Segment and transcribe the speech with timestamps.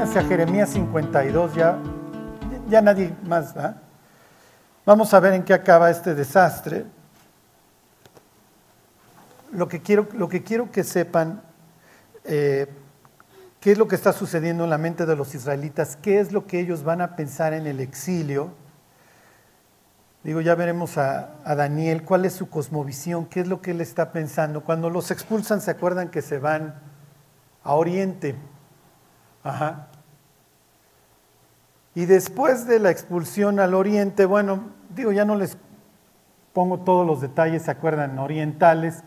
[0.00, 1.76] váyanse a Jeremías 52, ya,
[2.70, 3.74] ya nadie más, ¿va?
[4.86, 6.86] Vamos a ver en qué acaba este desastre.
[9.52, 11.42] Lo que quiero, lo que, quiero que sepan,
[12.24, 12.66] eh,
[13.60, 16.46] qué es lo que está sucediendo en la mente de los israelitas, qué es lo
[16.46, 18.54] que ellos van a pensar en el exilio.
[20.24, 23.82] Digo, ya veremos a, a, Daniel cuál es su cosmovisión, qué es lo que él
[23.82, 24.64] está pensando.
[24.64, 26.74] Cuando los expulsan, se acuerdan que se van
[27.62, 28.34] a Oriente.
[29.42, 29.89] Ajá.
[31.94, 34.60] Y después de la expulsión al oriente, bueno,
[34.94, 35.56] digo, ya no les
[36.52, 39.02] pongo todos los detalles, se acuerdan, orientales.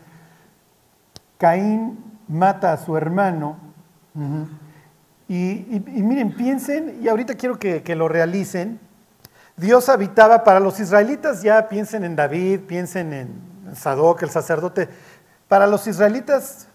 [1.38, 3.56] Caín mata a su hermano.
[5.28, 8.80] y, miren, piensen, y ahorita quiero que, lo realicen.
[9.56, 14.88] Dios habitaba para los israelitas, ya piensen en David, piensen en Sadoc, el sacerdote.
[15.48, 16.68] Para los israelitas,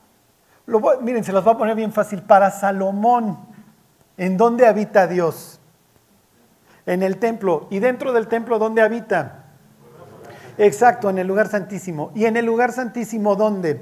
[1.01, 2.23] miren, se los va a poner bien fácil.
[2.23, 3.37] Para Salomón,
[4.17, 5.58] ¿en dónde habita Dios?
[6.89, 7.67] En el templo.
[7.69, 9.43] ¿Y dentro del templo dónde habita?
[10.57, 12.11] Exacto, en el lugar santísimo.
[12.15, 13.79] ¿Y en el lugar santísimo dónde?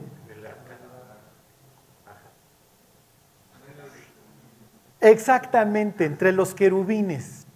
[4.99, 7.47] Exactamente, entre los querubines.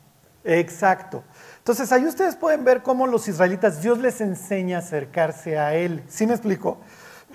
[0.46, 1.22] Exacto.
[1.58, 6.02] Entonces ahí ustedes pueden ver cómo los israelitas, Dios les enseña a acercarse a Él.
[6.08, 6.78] ¿Sí me explico?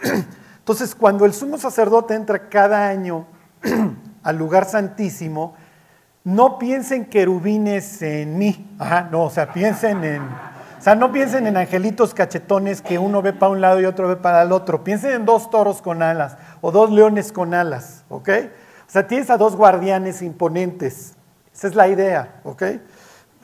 [0.58, 3.27] Entonces cuando el sumo sacerdote entra cada año
[4.23, 5.55] al lugar santísimo,
[6.27, 11.46] no piensen querubines en mí, Ajá, no, o sea, piensen en, o sea, no piensen
[11.46, 14.83] en angelitos cachetones que uno ve para un lado y otro ve para el otro,
[14.83, 18.28] piensen en dos toros con alas o dos leones con alas, ¿ok?
[18.88, 21.14] O sea, tienes a dos guardianes imponentes,
[21.55, 22.62] esa es la idea, ¿ok?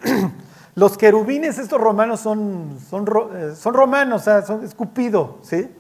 [0.75, 5.71] Los querubines, estos romanos son, son, eh, son romanos, o sea, son escupido, ¿sí?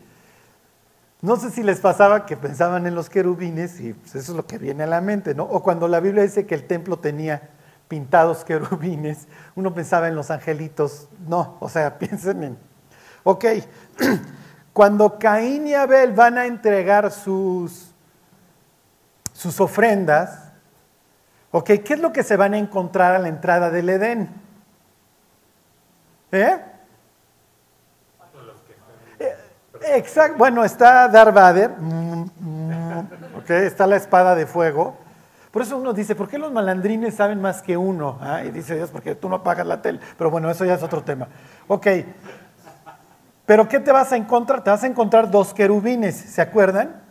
[1.22, 4.44] No sé si les pasaba que pensaban en los querubines y pues, eso es lo
[4.44, 5.44] que viene a la mente, ¿no?
[5.44, 7.48] O cuando la Biblia dice que el templo tenía
[7.86, 11.08] pintados querubines, uno pensaba en los angelitos.
[11.28, 12.58] No, o sea, piensen en...
[13.22, 13.44] Ok,
[14.72, 17.94] cuando Caín y Abel van a entregar sus,
[19.32, 20.50] sus ofrendas,
[21.52, 24.28] ok, ¿qué es lo que se van a encontrar a la entrada del Edén?
[26.32, 26.71] ¿Eh?
[29.88, 33.08] Exacto, bueno, está Darth Vader, mm, mm,
[33.48, 34.96] está la espada de fuego.
[35.50, 38.18] Por eso uno dice, ¿por qué los malandrines saben más que uno?
[38.22, 40.00] Ah, y dice Dios, porque tú no apagas la tele.
[40.16, 41.28] Pero bueno, eso ya es otro tema.
[41.68, 41.86] Ok,
[43.44, 44.64] pero ¿qué te vas a encontrar?
[44.64, 47.02] Te vas a encontrar dos querubines, ¿se acuerdan?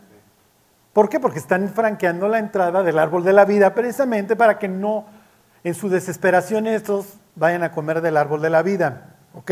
[0.94, 1.20] ¿Por qué?
[1.20, 5.06] Porque están franqueando la entrada del árbol de la vida precisamente para que no,
[5.64, 9.16] en su desesperación, estos vayan a comer del árbol de la vida.
[9.34, 9.52] ¿Ok?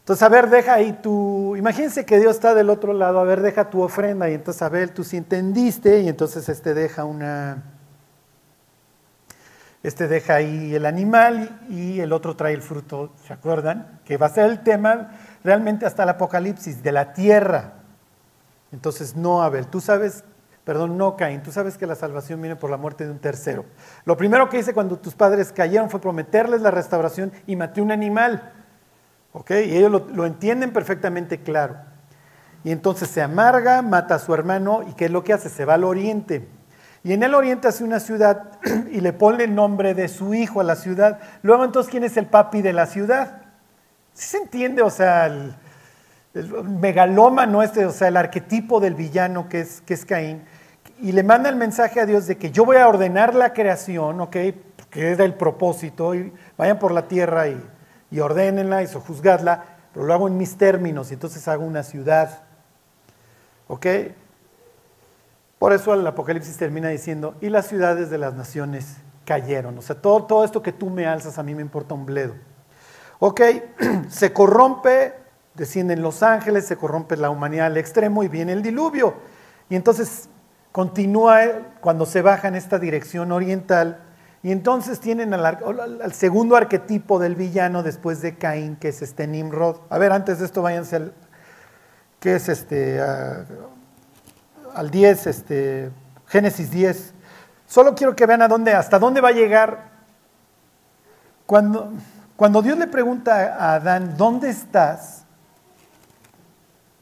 [0.00, 1.10] Entonces, a ver, deja ahí tu,
[1.56, 4.68] imagínense que Dios está del otro lado, a ver, deja tu ofrenda y entonces, a
[4.68, 7.62] ver, tú sí entendiste y entonces este deja una,
[9.82, 14.00] este deja ahí el animal y el otro trae el fruto, ¿se acuerdan?
[14.04, 17.74] Que va a ser el tema realmente hasta el Apocalipsis, de la tierra.
[18.70, 20.24] Entonces, no, Abel, tú sabes,
[20.64, 23.64] perdón, no, Caín, tú sabes que la salvación viene por la muerte de un tercero.
[24.04, 27.90] Lo primero que hice cuando tus padres cayeron fue prometerles la restauración y maté un
[27.90, 28.52] animal.
[29.34, 31.76] Y ellos lo, entienden perfectamente claro.
[32.64, 35.48] Y entonces se amarga, mata a su hermano y ¿qué es lo que hace?
[35.48, 36.48] Se va al oriente.
[37.02, 38.60] Y en el oriente hace una ciudad
[38.90, 41.18] y le pone el nombre de su hijo a la ciudad.
[41.42, 43.42] Luego entonces, ¿quién es el papi de la ciudad?
[44.12, 44.82] ¿Sí se entiende?
[44.82, 45.54] O sea, el,
[46.80, 50.44] megalómano este, o sea, el arquetipo del villano que es, que es Caín.
[51.00, 54.20] Y le manda el mensaje a Dios de que yo voy a ordenar la creación,
[54.20, 54.36] ¿ok?
[54.90, 57.60] Que es el propósito, y vayan por la tierra y
[58.12, 62.42] y ordénenla y sojuzgadla, pero lo hago en mis términos y entonces hago una ciudad.
[63.66, 63.86] ¿Ok?
[65.58, 69.78] Por eso el Apocalipsis termina diciendo, y las ciudades de las naciones cayeron.
[69.78, 72.34] O sea, todo, todo esto que tú me alzas a mí me importa un bledo.
[73.18, 73.40] Ok,
[74.08, 75.14] se corrompe,
[75.54, 79.14] descienden los ángeles, se corrompe la humanidad al extremo y viene el diluvio.
[79.70, 80.28] Y entonces
[80.70, 81.40] continúa,
[81.80, 84.02] cuando se baja en esta dirección oriental,
[84.42, 89.76] y entonces tienen al, segundo arquetipo del villano después de Caín, que es este Nimrod.
[89.88, 91.12] A ver, antes de esto váyanse al,
[92.18, 93.00] ¿qué es este?
[94.74, 95.90] al 10, este,
[96.26, 97.14] Génesis 10.
[97.66, 99.92] Solo quiero que vean a dónde, hasta dónde va a llegar.
[101.46, 101.92] Cuando,
[102.34, 105.24] cuando Dios le pregunta a Adán, ¿dónde estás?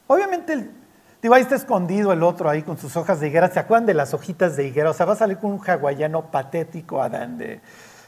[0.07, 0.80] Obviamente el,
[1.23, 3.51] Digo, ahí está escondido el otro ahí con sus hojas de higuera.
[3.51, 4.91] ¿Se acuerdan de las hojitas de higuera?
[4.91, 7.61] O sea, va a salir con un hawaiano patético Adán de,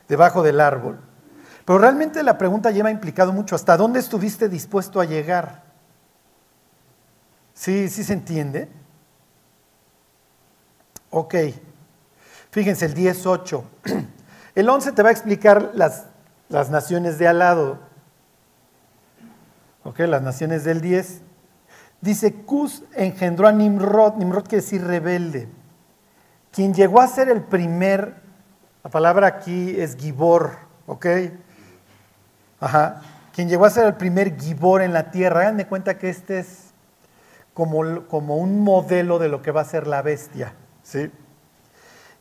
[0.09, 0.99] debajo del árbol.
[1.65, 3.55] Pero realmente la pregunta lleva implicado mucho.
[3.55, 5.63] ¿Hasta dónde estuviste dispuesto a llegar?
[7.53, 8.69] ¿Sí, sí se entiende?
[11.11, 11.35] Ok.
[12.51, 13.63] Fíjense, el 10.8.
[14.55, 16.05] El 11 te va a explicar las,
[16.51, 17.79] las naciones de al lado.
[19.83, 20.01] ¿Ok?
[20.01, 21.23] Las naciones del 10.
[22.03, 24.17] Dice, Cus engendró a Nimrod.
[24.17, 25.49] Nimrod quiere decir rebelde.
[26.51, 28.17] Quien llegó a ser el primer,
[28.83, 30.51] la palabra aquí es Gibor.
[30.87, 31.07] ¿Ok?
[32.61, 33.03] Ajá.
[33.33, 35.43] Quien llegó a ser el primer Gibor en la tierra.
[35.43, 36.75] Hagan de cuenta que este es
[37.55, 40.55] como, como un modelo de lo que va a ser la bestia.
[40.83, 41.09] ¿Sí?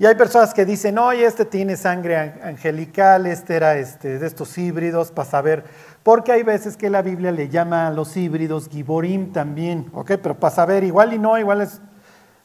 [0.01, 4.57] Y hay personas que dicen, oye, este tiene sangre angelical, este era este, de estos
[4.57, 5.63] híbridos, para saber,
[6.01, 10.13] porque hay veces que la Biblia le llama a los híbridos Giborim también, ¿ok?
[10.23, 11.81] Pero para saber, igual y no, igual es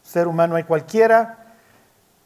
[0.02, 1.46] ser humano hay cualquiera,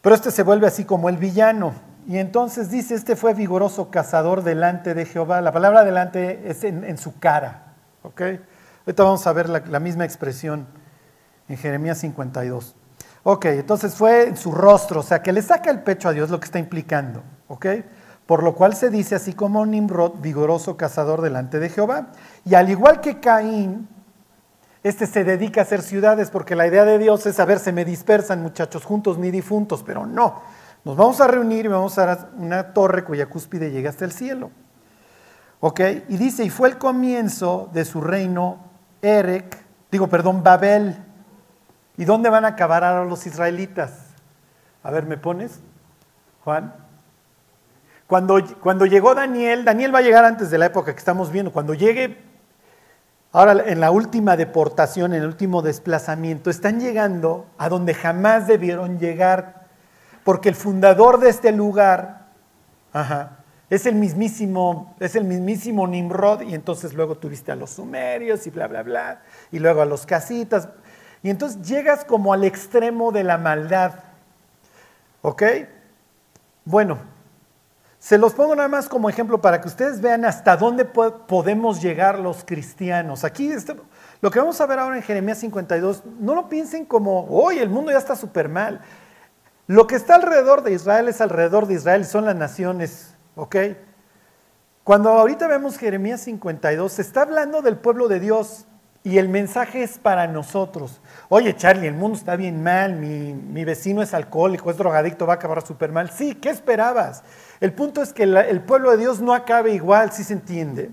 [0.00, 1.74] pero este se vuelve así como el villano.
[2.08, 5.40] Y entonces dice, este fue vigoroso cazador delante de Jehová.
[5.42, 8.20] La palabra delante es en, su cara, ¿ok?
[8.84, 10.66] Ahorita vamos a ver la, la misma expresión
[11.48, 12.74] en Jeremías 52.
[13.22, 16.30] Ok, entonces fue en su rostro, o sea, que le saca el pecho a Dios
[16.30, 17.22] lo que está implicando.
[17.48, 17.66] Ok,
[18.24, 22.12] por lo cual se dice así como Nimrod, vigoroso cazador delante de Jehová.
[22.44, 23.88] Y al igual que Caín,
[24.82, 27.72] este se dedica a hacer ciudades porque la idea de Dios es, a ver, se
[27.72, 30.40] me dispersan muchachos juntos ni difuntos, pero no.
[30.84, 34.50] Nos vamos a reunir y vamos a una torre cuya cúspide llega hasta el cielo.
[35.60, 35.80] ¿Ok?
[36.08, 38.70] Y dice, y fue el comienzo de su reino
[39.02, 39.58] Erec,
[39.90, 41.09] digo, perdón, Babel.
[42.00, 43.92] ¿Y dónde van a acabar ahora los israelitas?
[44.82, 45.60] A ver, ¿me pones?
[46.44, 46.72] Juan.
[48.06, 51.52] Cuando, cuando llegó Daniel, Daniel va a llegar antes de la época que estamos viendo,
[51.52, 52.16] cuando llegue,
[53.32, 58.98] ahora en la última deportación, en el último desplazamiento, están llegando a donde jamás debieron
[58.98, 59.66] llegar,
[60.24, 62.28] porque el fundador de este lugar
[63.68, 68.50] es el mismísimo, es el mismísimo Nimrod, y entonces luego tuviste a los sumerios y
[68.50, 69.20] bla, bla, bla,
[69.52, 70.66] y luego a los casitas.
[71.22, 73.94] Y entonces llegas como al extremo de la maldad.
[75.22, 75.42] ¿Ok?
[76.64, 76.98] Bueno,
[77.98, 82.18] se los pongo nada más como ejemplo para que ustedes vean hasta dónde podemos llegar
[82.18, 83.24] los cristianos.
[83.24, 83.76] Aquí este,
[84.22, 87.68] lo que vamos a ver ahora en Jeremías 52, no lo piensen como, hoy el
[87.68, 88.80] mundo ya está súper mal.
[89.66, 93.56] Lo que está alrededor de Israel es alrededor de Israel, son las naciones, ¿ok?
[94.82, 98.66] Cuando ahorita vemos Jeremías 52, se está hablando del pueblo de Dios,
[99.02, 101.00] y el mensaje es para nosotros.
[101.28, 105.36] Oye, Charlie, el mundo está bien mal, mi, vecino es alcohólico, es drogadicto, va a
[105.36, 106.10] acabar súper mal.
[106.10, 107.22] Sí, ¿qué esperabas?
[107.60, 110.90] El punto es que el pueblo de Dios no acabe igual, si se entiende.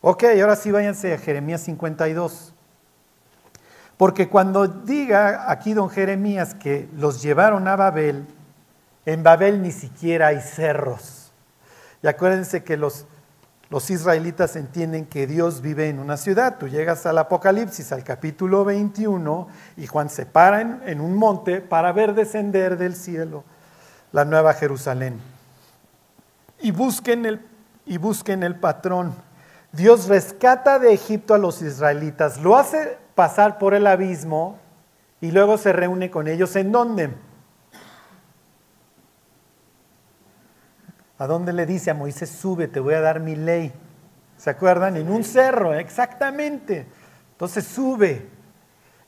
[0.00, 2.52] Ok, ahora sí váyanse a Jeremías 52.
[3.96, 8.26] Porque cuando diga aquí don Jeremías que los llevaron a Babel,
[9.06, 11.32] en Babel ni siquiera hay cerros.
[12.02, 13.06] Y acuérdense que los
[13.72, 16.58] los israelitas entienden que Dios vive en una ciudad.
[16.58, 19.48] Tú llegas al Apocalipsis, al capítulo 21,
[19.78, 23.44] y Juan se para en, un monte para ver descender del cielo
[24.12, 25.18] la nueva Jerusalén.
[26.60, 27.40] Y busquen, el,
[27.86, 29.14] y busquen el patrón.
[29.72, 34.58] Dios rescata de Egipto a los israelitas, lo hace pasar por el abismo
[35.22, 36.54] y luego se reúne con ellos.
[36.56, 37.08] ¿En dónde?
[41.22, 43.72] ¿A dónde le dice a Moisés, sube, te voy a dar mi ley?
[44.36, 44.96] ¿Se acuerdan?
[44.96, 46.84] En un cerro, exactamente.
[47.30, 48.28] Entonces sube.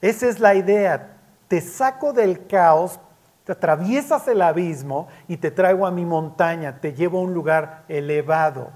[0.00, 1.16] Esa es la idea.
[1.48, 3.00] Te saco del caos,
[3.42, 7.82] te atraviesas el abismo y te traigo a mi montaña, te llevo a un lugar
[7.88, 8.70] elevado.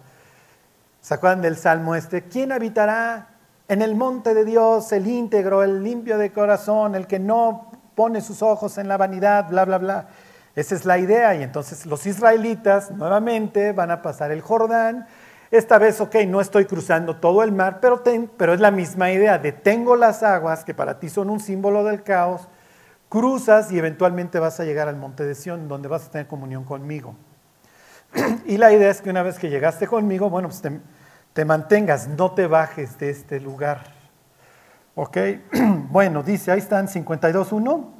[1.00, 2.24] ¿Se acuerdan del salmo este?
[2.24, 3.28] ¿Quién habitará
[3.68, 8.20] en el monte de Dios, el íntegro, el limpio de corazón, el que no pone
[8.20, 10.08] sus ojos en la vanidad, bla, bla, bla?
[10.58, 11.36] Esa es la idea.
[11.36, 15.06] Y entonces los israelitas nuevamente van a pasar el Jordán.
[15.52, 18.02] Esta vez, ok, no estoy cruzando todo el mar, pero,
[18.36, 19.38] pero es la misma idea.
[19.38, 22.48] Detengo las aguas, que para ti son un símbolo del caos,
[23.08, 26.64] cruzas y eventualmente vas a llegar al monte de Sión, donde vas a tener comunión
[26.64, 27.14] conmigo.
[28.44, 30.80] Y la idea es que una vez que llegaste conmigo, bueno, pues te,
[31.34, 33.92] te mantengas, no te bajes de este lugar.
[34.96, 35.18] ¿Ok?
[35.90, 37.97] Bueno, dice, ahí están 52.1.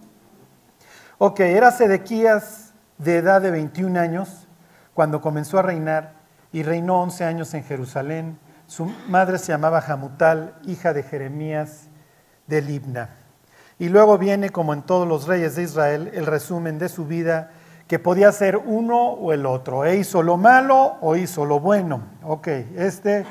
[1.20, 4.46] Ok, era Sedequías de edad de 21 años
[4.94, 6.12] cuando comenzó a reinar
[6.52, 8.38] y reinó 11 años en Jerusalén.
[8.68, 11.88] Su madre se llamaba Jamutal, hija de Jeremías
[12.46, 13.16] de Libna.
[13.80, 17.50] Y luego viene, como en todos los reyes de Israel, el resumen de su vida,
[17.88, 19.84] que podía ser uno o el otro.
[19.84, 22.02] E hizo lo malo o hizo lo bueno.
[22.22, 22.46] Ok,
[22.76, 23.26] este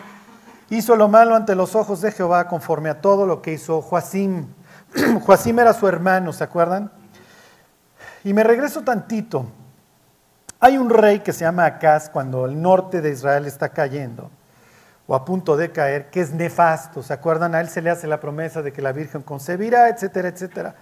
[0.69, 4.47] hizo lo malo ante los ojos de Jehová conforme a todo lo que hizo Joacim.
[5.25, 6.91] Joacim era su hermano, ¿se acuerdan?
[8.27, 9.45] Y me regreso tantito.
[10.59, 14.29] Hay un rey que se llama Acaz cuando el norte de Israel está cayendo
[15.07, 17.01] o a punto de caer, que es nefasto.
[17.01, 17.55] ¿Se acuerdan?
[17.55, 20.75] A él se le hace la promesa de que la Virgen concebirá, etcétera, etcétera.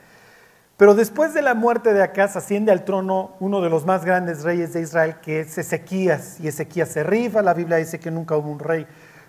[0.75, 4.41] Pero después de la muerte de Acaz asciende al trono uno de los más grandes
[4.41, 6.39] reyes de Israel, que es Ezequías.
[6.39, 8.87] Y Ezequías se rifa, la Biblia dice que nunca hubo un rey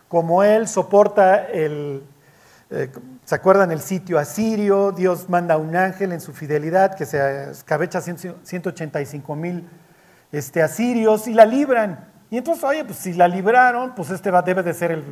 [0.08, 2.02] como él, soporta el,
[2.70, 2.88] eh,
[3.26, 4.92] ¿se acuerdan el sitio asirio?
[4.92, 9.68] Dios manda un ángel en su fidelidad que se escabecha 185 mil
[10.30, 12.08] este, asirios y la libran.
[12.30, 15.02] Y entonces, oye, pues si la libraron, pues este debe de ser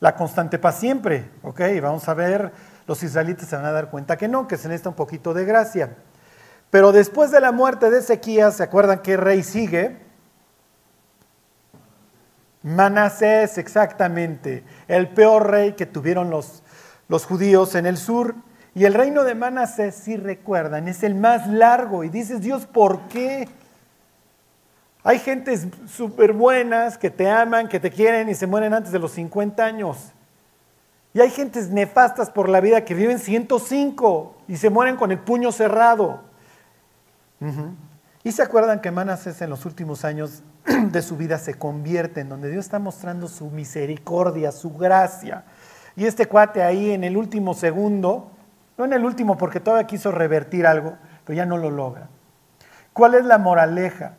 [0.00, 1.30] la constante para siempre.
[1.42, 2.50] Ok, vamos a ver,
[2.86, 5.44] los israelitas se van a dar cuenta que no, que se necesita un poquito de
[5.44, 5.96] gracia.
[6.70, 9.98] Pero después de la muerte de Ezequías, ¿se acuerdan qué rey sigue?
[12.62, 16.62] Manasés, exactamente, el peor rey que tuvieron los,
[17.10, 18.36] los judíos en el sur.
[18.74, 22.04] Y el reino de Manasés, si recuerdan, es el más largo.
[22.04, 23.48] Y dices, Dios, ¿por qué?
[25.02, 29.00] Hay gentes súper buenas que te aman, que te quieren y se mueren antes de
[29.00, 30.12] los 50 años.
[31.12, 35.18] Y hay gentes nefastas por la vida que viven 105 y se mueren con el
[35.18, 36.20] puño cerrado.
[38.22, 40.44] Y se acuerdan que Manasés en los últimos años
[40.92, 45.44] de su vida se convierte en donde Dios está mostrando su misericordia, su gracia.
[45.96, 48.30] Y este cuate ahí en el último segundo,
[48.78, 52.08] no en el último porque todavía quiso revertir algo, pero ya no lo logra.
[52.92, 54.14] ¿Cuál es la moraleja?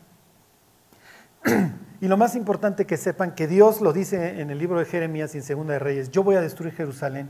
[2.01, 5.34] y lo más importante que sepan que Dios lo dice en el libro de Jeremías
[5.34, 7.30] y en Segunda de Reyes, yo voy a destruir Jerusalén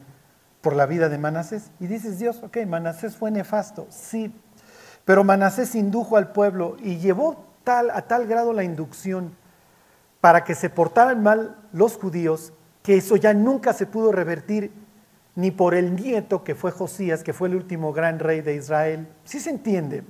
[0.61, 1.71] por la vida de Manasés.
[1.79, 4.33] Y dices Dios, ok, Manasés fue nefasto, sí,
[5.05, 9.35] pero Manasés indujo al pueblo y llevó tal, a tal grado la inducción
[10.21, 14.71] para que se portaran mal los judíos, que eso ya nunca se pudo revertir
[15.35, 19.07] ni por el nieto que fue Josías, que fue el último gran rey de Israel.
[19.23, 20.03] Sí se entiende.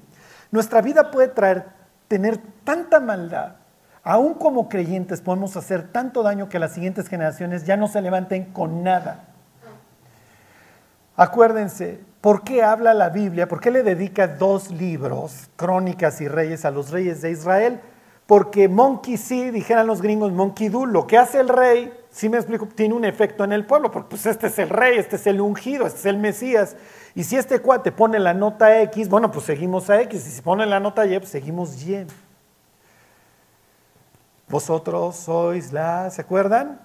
[0.51, 1.66] Nuestra vida puede traer,
[2.08, 3.62] tener tanta maldad
[4.04, 8.46] aún como creyentes podemos hacer tanto daño que las siguientes generaciones ya no se levanten
[8.46, 9.28] con nada.
[11.16, 13.48] Acuérdense, ¿por qué habla la Biblia?
[13.48, 17.80] ¿Por qué le dedica dos libros, Crónicas y Reyes, a los reyes de Israel?
[18.25, 22.38] Porque monkey sí, dijeran los gringos, monkey do, lo que hace el rey, si me
[22.38, 25.25] explico, tiene un efecto en el pueblo, porque pues este es el rey, este es
[25.27, 26.75] el ungido, este es el Mesías.
[27.15, 30.41] Y si este cuate pone la nota X, bueno, pues seguimos a X, y si
[30.41, 32.06] pone la nota Y, pues seguimos Y.
[34.50, 36.82] Vosotros sois la, ¿se acuerdan?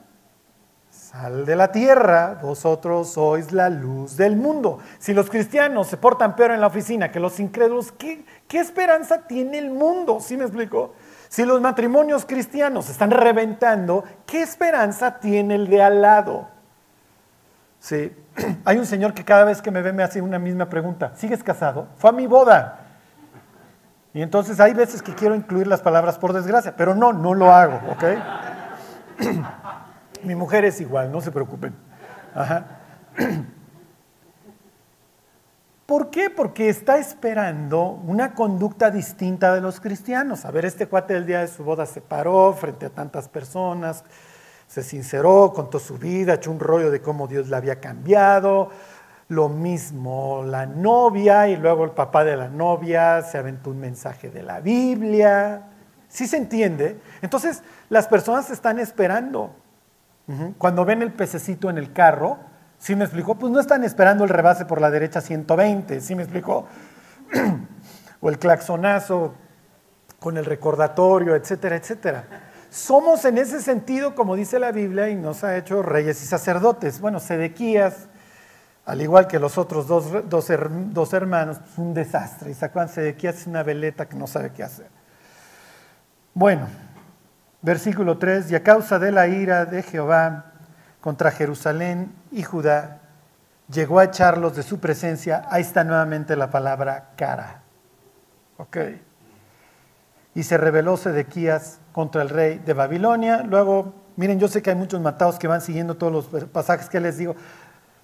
[0.89, 4.79] Sal de la tierra, vosotros sois la luz del mundo.
[5.01, 9.59] Si los cristianos se portan peor en la oficina que los incrédulos, ¿qué, esperanza tiene
[9.59, 10.21] el mundo?
[10.21, 10.95] ¿Sí me explico?
[11.37, 16.49] Si los matrimonios cristianos están reventando, ¿qué esperanza tiene el de al lado?
[17.79, 18.11] Sí.
[18.65, 21.13] Hay un señor que cada vez que me ve me hace una misma pregunta.
[21.15, 21.89] ¿Sigues casado?
[21.99, 22.87] Fue a mi boda.
[24.15, 27.53] Y entonces hay veces que quiero incluir las palabras por desgracia, pero no, no lo
[27.53, 28.05] hago, ¿ok?
[30.23, 31.75] Mi mujer es igual, no se preocupen.
[35.87, 36.31] ¿Por qué?
[36.31, 40.45] Porque está esperando una conducta distinta de los cristianos.
[40.45, 44.03] A ver, este cuate del día de su boda se paró frente a tantas personas,
[44.67, 48.71] se sinceró, contó su vida, echó un rollo de cómo Dios la había cambiado,
[49.29, 54.29] lo mismo la novia y luego el papá de la novia se aventó un mensaje
[54.29, 55.69] de la Biblia.
[56.09, 57.01] ¿Sí se entiende?
[57.23, 59.55] Entonces las personas están esperando.
[60.59, 62.39] Cuando ven el pececito en el carro,
[62.79, 63.35] ¿sí me explicó?
[63.37, 66.67] Pues no están esperando el rebase por la derecha 120, ¿sí me explicó?
[68.21, 69.35] o el claxonazo
[70.19, 72.25] con el recordatorio, etcétera, etcétera.
[72.71, 77.01] Somos en ese sentido, como dice la Biblia, y nos ha hecho reyes y sacerdotes.
[77.01, 78.09] Bueno, Sedequías
[78.87, 82.53] al igual que los otros dos, dos, hermanos, pues, un desastre.
[82.53, 84.87] Y sacuánse de aquí hace una veleta que no sabe qué hacer.
[86.33, 86.69] Bueno,
[87.63, 90.53] versículo 3, y a causa de la ira de Jehová
[91.07, 92.99] contra Jerusalén y Judá,
[93.73, 95.45] llegó a echarlos de su presencia.
[95.49, 97.63] Ahí está nuevamente la palabra cara.
[98.57, 98.77] ¿Ok?
[100.35, 103.45] Y se rebeló Sedequías contra el rey de Babilonia.
[103.45, 106.99] Luego, miren, yo sé que hay muchos matados que van siguiendo todos los pasajes que
[106.99, 107.37] les digo.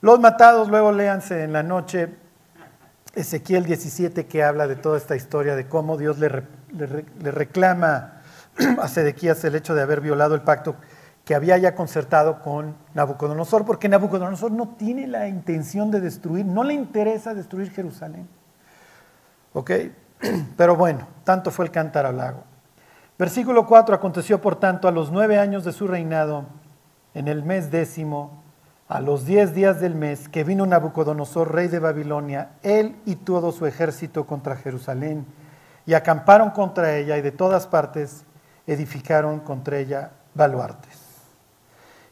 [0.01, 2.09] Los matados, luego léanse en la noche
[3.17, 6.29] Ezequiel 17 que habla de toda esta historia, de cómo Dios le,
[7.19, 8.23] reclama
[8.81, 10.77] a Sedequías el hecho de haber violado el pacto
[11.35, 16.75] había ya concertado con Nabucodonosor, porque Nabucodonosor no tiene la intención de destruir, no le
[16.75, 18.29] interesa destruir Jerusalén.
[19.53, 19.71] ¿Ok?
[20.57, 22.45] Pero bueno, tanto fue el cántaro al lago.
[23.19, 26.47] Versículo 4, aconteció por tanto a los nueve años de su reinado,
[27.15, 28.43] en el mes décimo,
[28.89, 33.53] a los diez días del mes que vino Nabucodonosor, rey de Babilonia, él y todo
[33.53, 35.27] su ejército contra Jerusalén,
[35.87, 38.25] y acamparon contra ella y de todas partes
[38.67, 41.02] edificaron contra ella baluartes.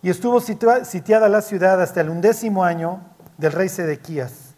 [0.03, 3.01] Y estuvo sitiada la ciudad hasta el undécimo año
[3.37, 4.55] del rey Sedequías,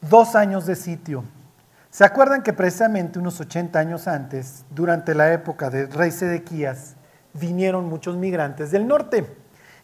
[0.00, 1.24] dos años de sitio.
[1.90, 6.96] ¿Se acuerdan que precisamente unos 80 años antes, durante la época del rey Sedequías,
[7.34, 9.36] vinieron muchos migrantes del norte?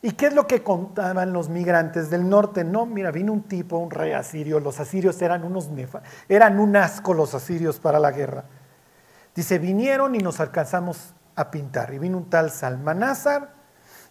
[0.02, 2.64] ¿Y qué es lo que contaban los migrantes del norte?
[2.64, 4.60] No, mira, vino un tipo, un rey asirio.
[4.60, 8.44] Los asirios eran unos nefa, eran un asco los asirios para la guerra.
[9.34, 11.92] Dice, vinieron y nos alcanzamos a pintar.
[11.92, 13.55] Y vino un tal Salmanázar,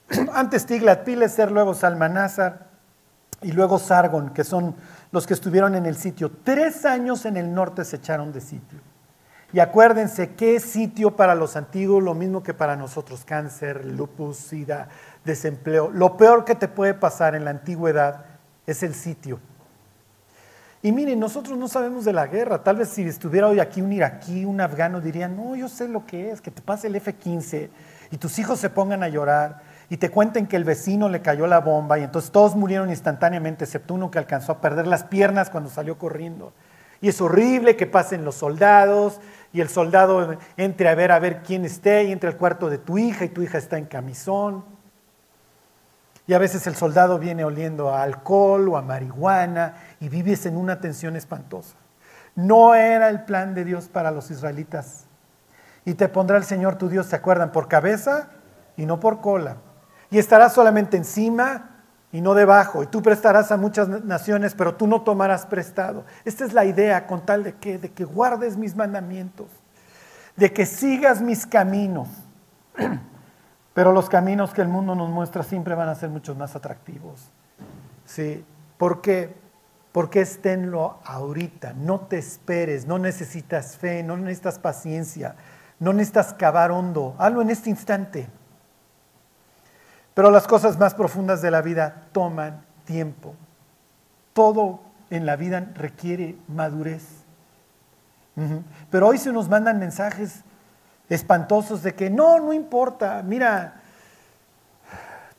[0.34, 2.68] antes Tiglat-Pileser, luego Salmanázar
[3.42, 4.76] y luego Sargon, que son
[5.12, 6.32] los que estuvieron en el sitio.
[6.44, 8.80] Tres años en el norte se echaron de sitio.
[9.54, 12.04] Y acuérdense, ¿qué sitio para los antiguos?
[12.04, 14.90] Lo mismo que para nosotros, cáncer, lupus, sida,
[15.24, 15.90] desempleo.
[15.90, 18.26] Lo peor que te puede pasar en la antigüedad
[18.68, 19.40] es el sitio.
[20.82, 22.64] Y miren, nosotros no sabemos de la guerra.
[22.64, 26.06] Tal vez si estuviera hoy aquí un iraquí, un afgano, dirían, no, yo sé lo
[26.06, 27.70] que es, que te pase el F-15
[28.12, 29.62] y tus hijos se pongan a llorar
[29.96, 33.64] y te cuenten que el vecino le cayó la bomba y entonces todos murieron instantáneamente,
[33.64, 36.52] excepto uno que alcanzó a perder las piernas cuando salió corriendo.
[37.00, 39.22] Y es horrible que pasen los soldados
[39.54, 42.78] y el soldado entre a ver a ver quién esté y entre al cuarto de
[42.78, 44.66] tu hija y tu hija está en camisón.
[46.28, 50.58] Y a veces el soldado viene oliendo a alcohol o a marihuana y vives en
[50.58, 51.78] una tensión espantosa.
[52.36, 55.06] No era el plan de Dios para los israelitas.
[55.86, 57.54] Y te pondrá el Señor tu Dios, ¿se acuerdan?
[57.54, 58.28] Por cabeza
[58.76, 59.56] y no por cola
[60.16, 61.72] y estarás solamente encima
[62.14, 66.06] y no debajo, y tú prestarás a muchas naciones, pero tú no tomarás prestado.
[66.24, 69.48] Esta es la idea con tal de que, de que guardes mis mandamientos,
[70.38, 72.08] de que sigas mis caminos.
[73.74, 77.30] Pero los caminos que el mundo nos muestra siempre van a ser mucho más atractivos.
[78.06, 78.46] ¿Sí?
[78.78, 79.36] ¿Por qué?
[79.92, 85.36] Porque esténlo ahorita, no te esperes, no necesitas fe, no necesitas paciencia,
[85.78, 88.30] no necesitas cavar hondo, hazlo en este instante.
[90.16, 93.36] Pero las cosas más profundas de la vida toman tiempo.
[94.34, 94.80] Todo
[95.10, 97.04] en la vida requiere madurez.
[98.90, 100.44] Pero hoy se nos mandan mensajes
[101.10, 103.82] espantosos de que no, no importa, mira,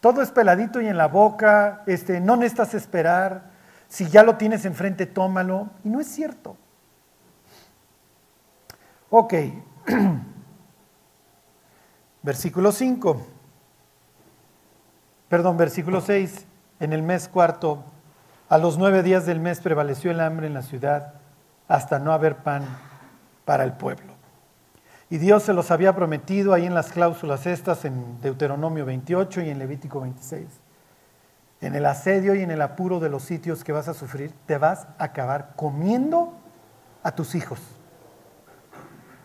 [0.00, 3.50] todo es peladito y en la boca, este, no necesitas esperar,
[3.88, 5.70] si ya lo tienes enfrente, tómalo.
[5.84, 6.56] Y no es cierto.
[9.08, 9.34] Ok,
[12.22, 13.35] versículo 5
[15.28, 16.46] perdón, versículo 6,
[16.80, 17.84] en el mes cuarto,
[18.48, 21.14] a los nueve días del mes prevaleció el hambre en la ciudad
[21.68, 22.62] hasta no haber pan
[23.44, 24.14] para el pueblo.
[25.08, 29.50] Y Dios se los había prometido ahí en las cláusulas estas, en Deuteronomio 28 y
[29.50, 30.46] en Levítico 26.
[31.60, 34.58] En el asedio y en el apuro de los sitios que vas a sufrir, te
[34.58, 36.34] vas a acabar comiendo
[37.02, 37.60] a tus hijos.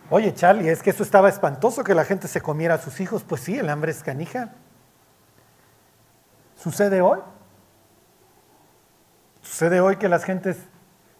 [0.08, 3.24] Oye, Charlie, es que eso estaba espantoso que la gente se comiera a sus hijos.
[3.24, 4.50] Pues sí, el hambre es canija.
[6.62, 7.18] ¿Sucede hoy?
[9.40, 10.58] ¿Sucede hoy que las gentes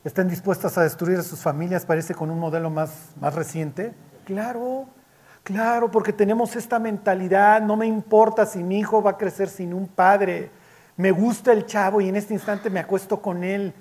[0.05, 3.93] estén dispuestas a destruir a sus familias, parece con un modelo más, más reciente?
[4.25, 4.87] Claro,
[5.43, 9.75] claro, porque tenemos esta mentalidad, no me importa si mi hijo va a crecer sin
[9.75, 10.53] un padre,
[10.97, 13.75] me gusta el chavo y en este instante me acuesto con él.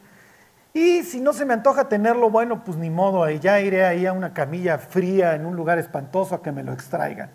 [0.74, 4.14] Y si no se me antoja tenerlo, bueno, pues ni modo, ya iré ahí a
[4.14, 7.30] una camilla fría en un lugar espantoso a que me lo extraigan.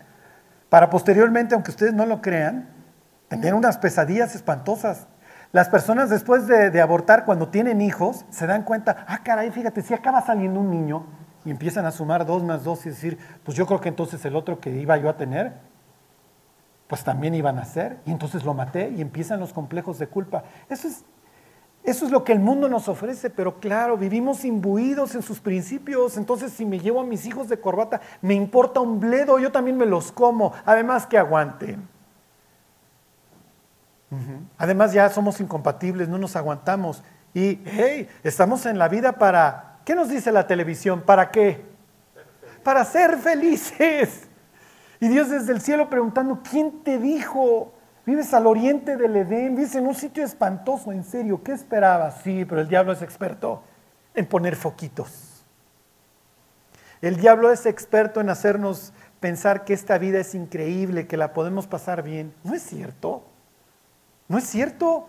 [0.67, 2.75] Para posteriormente, aunque ustedes no lo crean,
[3.27, 5.07] tener unas pesadillas espantosas.
[5.51, 9.93] Las personas después de, abortar, cuando tienen hijos, se dan cuenta, ah, caray, fíjate, si
[9.93, 11.05] acaba saliendo un niño
[11.45, 14.35] y empiezan a sumar dos más dos y decir, pues yo creo que entonces el
[14.35, 15.53] otro que iba yo a tener,
[16.87, 20.43] pues también iba a nacer, y entonces lo maté y empiezan los complejos de culpa.
[20.69, 21.05] Eso es,
[21.83, 26.17] eso es lo que el mundo nos ofrece, pero claro, vivimos imbuidos en sus principios,
[26.17, 29.77] entonces si me llevo a mis hijos de corbata, me importa un bledo, yo también
[29.77, 31.96] me los como, además que aguanten.
[34.57, 37.03] Además ya somos incompatibles, no nos aguantamos.
[37.33, 41.01] Y, hey, estamos en la vida para, ¿qué nos dice la televisión?
[41.01, 41.65] ¿Para qué?
[42.63, 44.27] Para ser felices.
[44.99, 47.73] Y Dios desde el cielo preguntando, ¿quién te dijo?
[48.05, 52.21] Vives al oriente del Edén, vives en un sitio espantoso, en serio, ¿qué esperabas?
[52.23, 53.63] Sí, pero el diablo es experto
[54.15, 55.43] en poner foquitos.
[57.01, 61.67] El diablo es experto en hacernos pensar que esta vida es increíble, que la podemos
[61.67, 62.33] pasar bien.
[62.43, 63.26] ¿No es cierto?
[64.27, 65.07] No es cierto.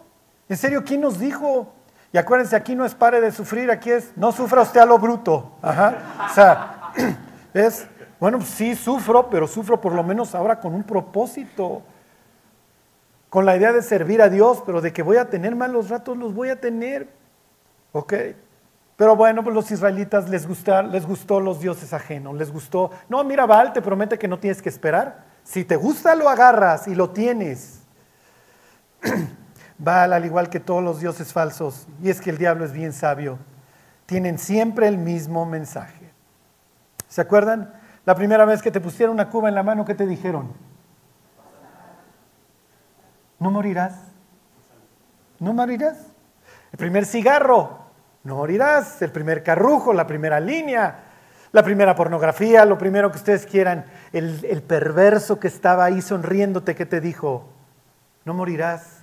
[0.49, 1.73] En serio, ¿quién nos dijo?
[2.13, 4.99] Y acuérdense, aquí no es pare de sufrir, aquí es no sufra usted a lo
[4.99, 5.53] bruto.
[5.63, 6.93] O sea,
[7.55, 7.87] es,
[8.19, 11.83] bueno, sí sufro, pero sufro por lo menos ahora con un propósito.
[13.29, 16.17] Con la idea de servir a Dios, pero de que voy a tener malos ratos,
[16.17, 17.09] los voy a tener.
[17.93, 18.15] ¿Ok?
[18.97, 20.47] Pero bueno, pues los israelitas les,
[20.91, 22.91] les gustó los dioses ajenos, les gustó.
[23.09, 25.25] No, mira, Baal te promete que no tienes que esperar.
[25.45, 27.78] Si te gusta, lo agarras y lo tienes.
[29.79, 32.93] Baal, al igual que todos los dioses falsos, y es que el diablo es bien
[32.93, 33.39] sabio,
[34.07, 36.11] tienen siempre el mismo mensaje.
[37.09, 37.73] ¿Se acuerdan?
[38.05, 40.53] La primera vez que te pusieron una cuba en la mano, ¿qué te dijeron?
[43.39, 43.95] No morirás.
[45.39, 45.99] No morirás.
[46.73, 47.79] El primer cigarro,
[48.25, 49.01] no morirás.
[49.03, 51.01] El primer carrujo, la primera línea,
[51.53, 53.85] la primera pornografía, lo primero que ustedes quieran.
[54.13, 57.58] El, el perverso que estaba ahí sonriéndote, ¿qué te dijo?
[58.25, 58.99] No morirás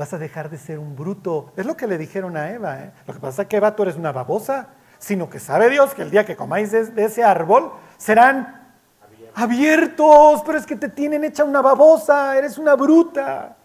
[0.00, 1.52] vas a dejar de ser un bruto.
[1.58, 2.80] Es lo que le dijeron a Eva.
[2.80, 2.90] ¿eh?
[3.06, 4.68] Lo que pasa es que Eva, tú eres una babosa,
[4.98, 8.66] sino que sabe Dios que el día que comáis de, ese árbol serán
[9.34, 13.58] abiertos, pero es que te tienen hecha una babosa, eres una bruta.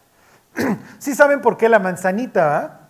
[0.99, 2.81] ¿Sí saben por qué la manzanita?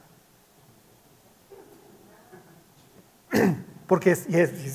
[3.88, 4.17] Porque,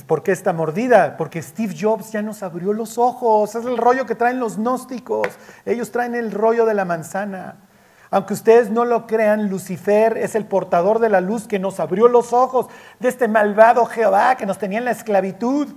[0.07, 1.17] ¿Por qué está mordida?
[1.17, 3.55] Porque Steve Jobs ya nos abrió los ojos.
[3.55, 5.29] Es el rollo que traen los gnósticos.
[5.65, 7.57] Ellos traen el rollo de la manzana.
[8.13, 12.09] Aunque ustedes no lo crean, Lucifer es el portador de la luz que nos abrió
[12.09, 12.67] los ojos
[12.99, 15.69] de este malvado Jehová que nos tenía en la esclavitud.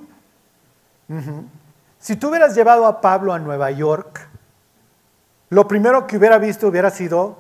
[2.00, 4.28] Si tú hubieras llevado a Pablo a Nueva York,
[5.50, 7.38] lo primero que hubiera visto hubiera sido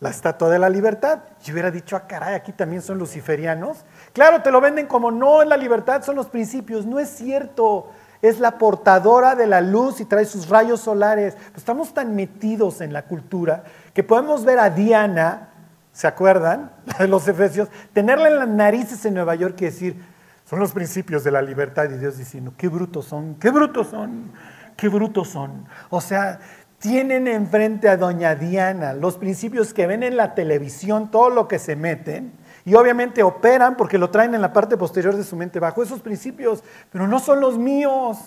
[0.00, 1.20] la estatua de la libertad.
[1.46, 3.86] Y hubiera dicho, ah, caray, aquí también son luciferianos.
[4.14, 6.86] Claro, te lo venden como no, en la libertad son los principios.
[6.86, 7.90] No es cierto
[8.28, 11.36] es la portadora de la luz y trae sus rayos solares.
[11.54, 15.50] Estamos tan metidos en la cultura que podemos ver a Diana,
[15.92, 16.70] ¿se acuerdan?
[16.98, 20.02] de los Efesios, tenerla en las narices en Nueva York y decir,
[20.46, 24.32] son los principios de la libertad y Dios diciendo, qué brutos son, qué brutos son,
[24.74, 25.66] qué brutos son.
[25.90, 26.38] O sea,
[26.78, 31.58] tienen enfrente a doña Diana los principios que ven en la televisión, todo lo que
[31.58, 32.32] se meten
[32.64, 36.00] y obviamente operan porque lo traen en la parte posterior de su mente bajo esos
[36.00, 38.18] principios, pero no son los míos.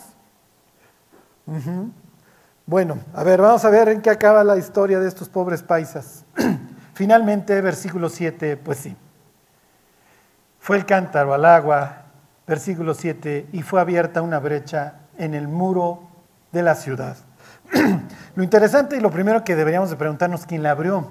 [2.65, 6.25] Bueno, a ver, vamos a ver en qué acaba la historia de estos pobres paisas.
[6.93, 8.95] Finalmente, versículo 7, pues sí.
[10.59, 12.03] Fue el cántaro al agua,
[12.45, 16.03] versículo 7, y fue abierta una brecha en el muro
[16.51, 17.17] de la ciudad.
[18.35, 21.09] lo interesante y lo primero que deberíamos de preguntarnos, ¿quién la abrió?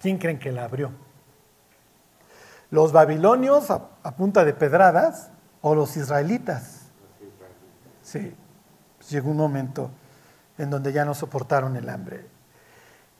[0.00, 1.07] ¿Quién creen que la abrió?
[2.70, 5.30] ¿Los babilonios a, punta de pedradas
[5.62, 6.82] o los israelitas?
[8.02, 8.34] Sí,
[9.08, 9.90] llegó un momento
[10.58, 12.26] en donde ya no soportaron el hambre.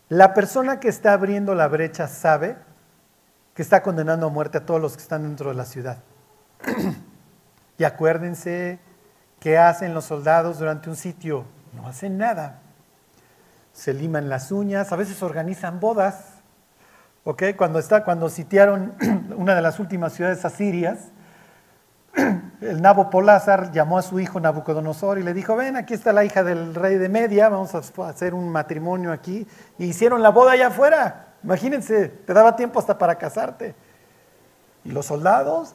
[0.08, 2.56] La persona que está abriendo la brecha sabe
[3.54, 5.98] que está condenando a muerte a todos los que están dentro de la ciudad.
[7.78, 8.78] y acuérdense
[9.40, 11.44] qué hacen los soldados durante un sitio.
[11.74, 12.61] No hacen nada.
[13.72, 16.27] Se liman las uñas, a veces organizan bodas.
[17.57, 18.94] Cuando, está, cuando sitiaron
[19.37, 21.09] una de las últimas ciudades asirias,
[22.61, 26.42] el Nabopolázar llamó a su hijo Nabucodonosor y le dijo, ven, aquí está la hija
[26.42, 29.46] del rey de Media, vamos a hacer un matrimonio aquí.
[29.78, 31.35] Y hicieron la boda allá afuera.
[31.44, 33.74] Imagínense, te daba tiempo hasta para casarte.
[34.85, 35.74] Y los soldados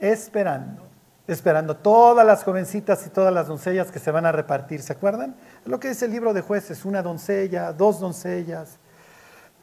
[0.00, 0.82] esperando,
[1.26, 5.34] esperando todas las jovencitas y todas las doncellas que se van a repartir, ¿se acuerdan?
[5.64, 8.78] Lo que dice el libro de jueces, una doncella, dos doncellas,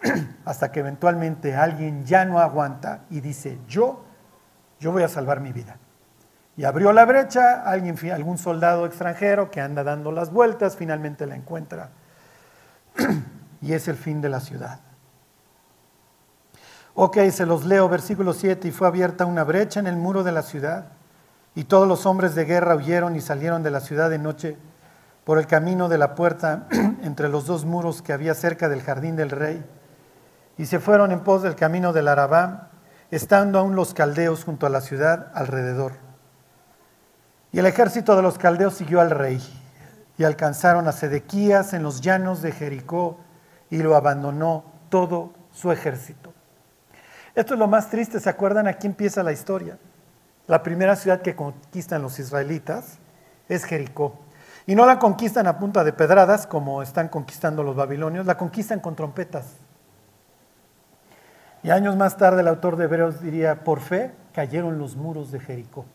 [0.45, 4.03] hasta que eventualmente alguien ya no aguanta y dice, yo,
[4.79, 5.77] yo voy a salvar mi vida.
[6.57, 11.35] Y abrió la brecha, alguien, algún soldado extranjero que anda dando las vueltas, finalmente la
[11.35, 11.89] encuentra.
[13.61, 14.79] y es el fin de la ciudad.
[16.93, 20.33] Ok, se los leo, versículo 7, y fue abierta una brecha en el muro de
[20.33, 20.87] la ciudad,
[21.55, 24.57] y todos los hombres de guerra huyeron y salieron de la ciudad de noche
[25.23, 26.67] por el camino de la puerta
[27.03, 29.63] entre los dos muros que había cerca del jardín del rey
[30.62, 32.69] y se fueron en pos del camino del Arabá,
[33.10, 35.93] estando aún los caldeos junto a la ciudad alrededor.
[37.52, 39.41] Y el ejército de los caldeos siguió al rey,
[40.19, 43.17] y alcanzaron a Sedequías en los llanos de Jericó,
[43.71, 46.32] y lo abandonó todo su ejército.
[47.34, 48.67] Esto es lo más triste, ¿se acuerdan?
[48.67, 49.80] Aquí empieza la historia.
[50.45, 53.00] La primera ciudad que conquistan los israelitas
[53.50, 54.13] es Jericó.
[54.67, 58.80] Y no la conquistan a punta de pedradas como están conquistando los babilonios, la conquistan
[58.80, 59.56] con trompetas.
[61.63, 65.39] Y años más tarde el autor de Hebreos diría, por fe cayeron los muros de
[65.39, 65.86] Jericó,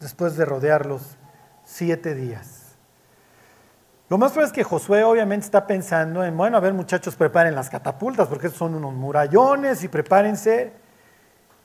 [0.00, 1.16] después de rodearlos
[1.64, 2.66] siete días.
[4.08, 7.54] Lo más fuerte es que Josué obviamente está pensando en, bueno, a ver muchachos, preparen
[7.54, 10.72] las catapultas, porque son unos murallones y prepárense.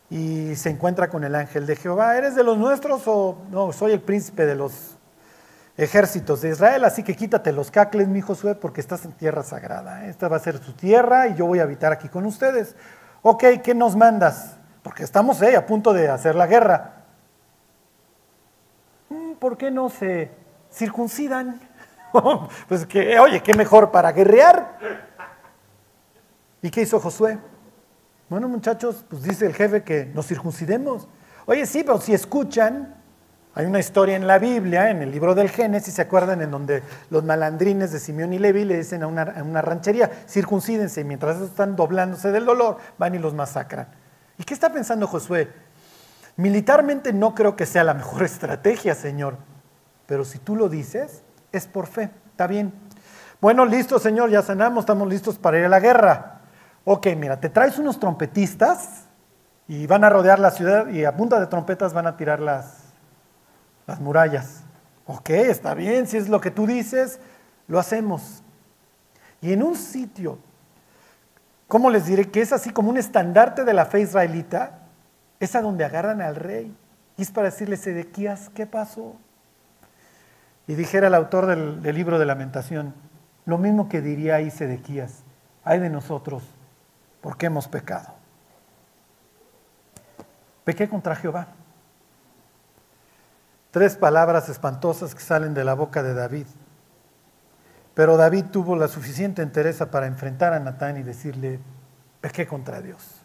[0.09, 3.71] Y se encuentra con el ángel de Jehová, ¿eres de los nuestros o no?
[3.71, 4.97] Soy el príncipe de los
[5.83, 10.05] ejércitos de Israel, así que quítate los cacles, mi Josué, porque estás en tierra sagrada.
[10.07, 12.75] Esta va a ser tu tierra y yo voy a habitar aquí con ustedes.
[13.21, 14.57] Ok, ¿qué nos mandas?
[14.83, 17.03] Porque estamos eh, a punto de hacer la guerra.
[19.09, 20.31] Mm, ¿Por qué no se
[20.71, 21.59] circuncidan?
[22.67, 24.77] pues que, oye, qué mejor para guerrear.
[26.61, 27.39] ¿Y qué hizo Josué?
[28.29, 31.07] Bueno, muchachos, pues dice el jefe que nos circuncidemos.
[31.45, 33.00] Oye, sí, pero si escuchan,
[33.53, 36.41] hay una historia en la Biblia, en el libro del Génesis, ¿se acuerdan?
[36.41, 39.25] En donde los malandrines de Simeón y Levi le dicen a una,
[39.61, 43.87] ranchería, circuncídense, y mientras están doblándose del dolor, van y los masacran.
[44.37, 45.49] ¿Y qué está pensando Josué?
[46.37, 49.35] Militarmente no creo que sea la mejor estrategia, Señor,
[50.05, 52.73] pero si tú lo dices, es por fe, está bien.
[53.41, 56.39] Bueno, listo, Señor, ya sanamos, estamos listos para ir a la guerra.
[56.85, 59.07] Ok, mira, te traes unos trompetistas
[59.67, 62.80] y van a rodear la ciudad y a punta de trompetas van a tirar las,
[63.87, 64.63] las murallas.
[65.05, 67.19] Ok, está bien, si es lo que tú dices,
[67.67, 68.43] lo hacemos.
[69.41, 70.39] Y en un sitio,
[71.67, 72.29] ¿cómo les diré?
[72.29, 74.79] Que es así como un estandarte de la fe israelita,
[75.39, 76.75] es a donde agarran al rey.
[77.17, 79.15] Y es para decirle, Sedequías, ¿qué pasó?
[80.67, 82.93] Y dijera el autor del, del libro de lamentación,
[83.45, 85.23] lo mismo que diría ahí Sedequías,
[85.63, 86.43] hay de nosotros
[87.21, 88.13] porque hemos pecado.
[90.63, 91.47] Pequé contra Jehová.
[93.71, 96.45] Tres palabras espantosas que salen de la boca de David.
[97.93, 101.59] Pero David tuvo la suficiente entereza para enfrentar a Natán y decirle,
[102.19, 103.21] pequé contra Dios.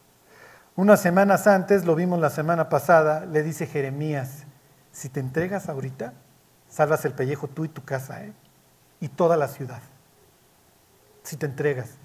[0.77, 4.45] Unas semanas antes, lo vimos la semana pasada, le dice Jeremías,
[4.93, 6.13] si te entregas ahorita,
[6.69, 8.33] salvas el pellejo tú y tu casa, ¿eh?
[9.01, 9.81] y toda la ciudad.
[11.23, 11.97] Si te entregas.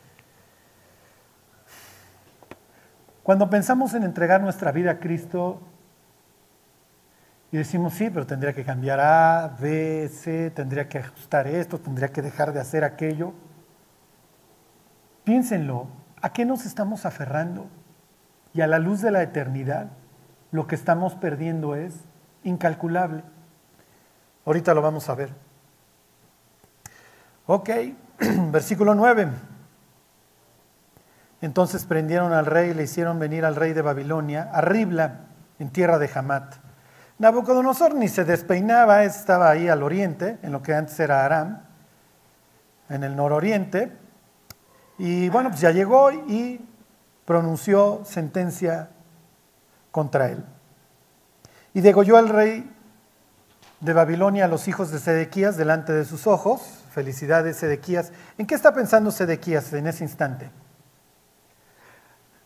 [3.23, 5.61] Cuando pensamos en entregar nuestra vida a Cristo
[7.51, 12.07] y decimos, sí, pero tendría que cambiar A, B, C, tendría que ajustar esto, tendría
[12.07, 13.33] que dejar de hacer aquello,
[15.25, 15.87] piénsenlo,
[16.21, 17.67] ¿a qué nos estamos aferrando?
[18.53, 19.91] Y a la luz de la eternidad,
[20.51, 21.93] lo que estamos perdiendo es
[22.43, 23.23] incalculable.
[24.45, 25.33] Ahorita lo vamos a ver.
[27.47, 27.69] Ok,
[28.51, 29.27] versículo 9.
[31.41, 35.21] Entonces prendieron al rey y le hicieron venir al rey de Babilonia a Ribla,
[35.59, 36.70] en tierra de Hamat.
[37.21, 41.61] Nabucodonosor ni se despeinaba, estaba ahí al oriente, en lo que antes era Aram,
[42.89, 43.95] en el nororiente.
[44.97, 46.67] Y bueno, pues ya llegó y
[47.25, 48.89] pronunció sentencia
[49.91, 50.43] contra él.
[51.75, 52.67] Y degolló al rey
[53.81, 56.83] de Babilonia a los hijos de Sedequías delante de sus ojos.
[56.89, 58.11] Felicidades, Sedequías.
[58.39, 60.49] ¿En qué está pensando Sedequías en ese instante?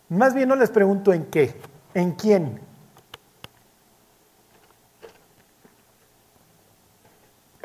[0.09, 1.61] Más bien no les pregunto en qué,
[1.93, 2.64] en quién.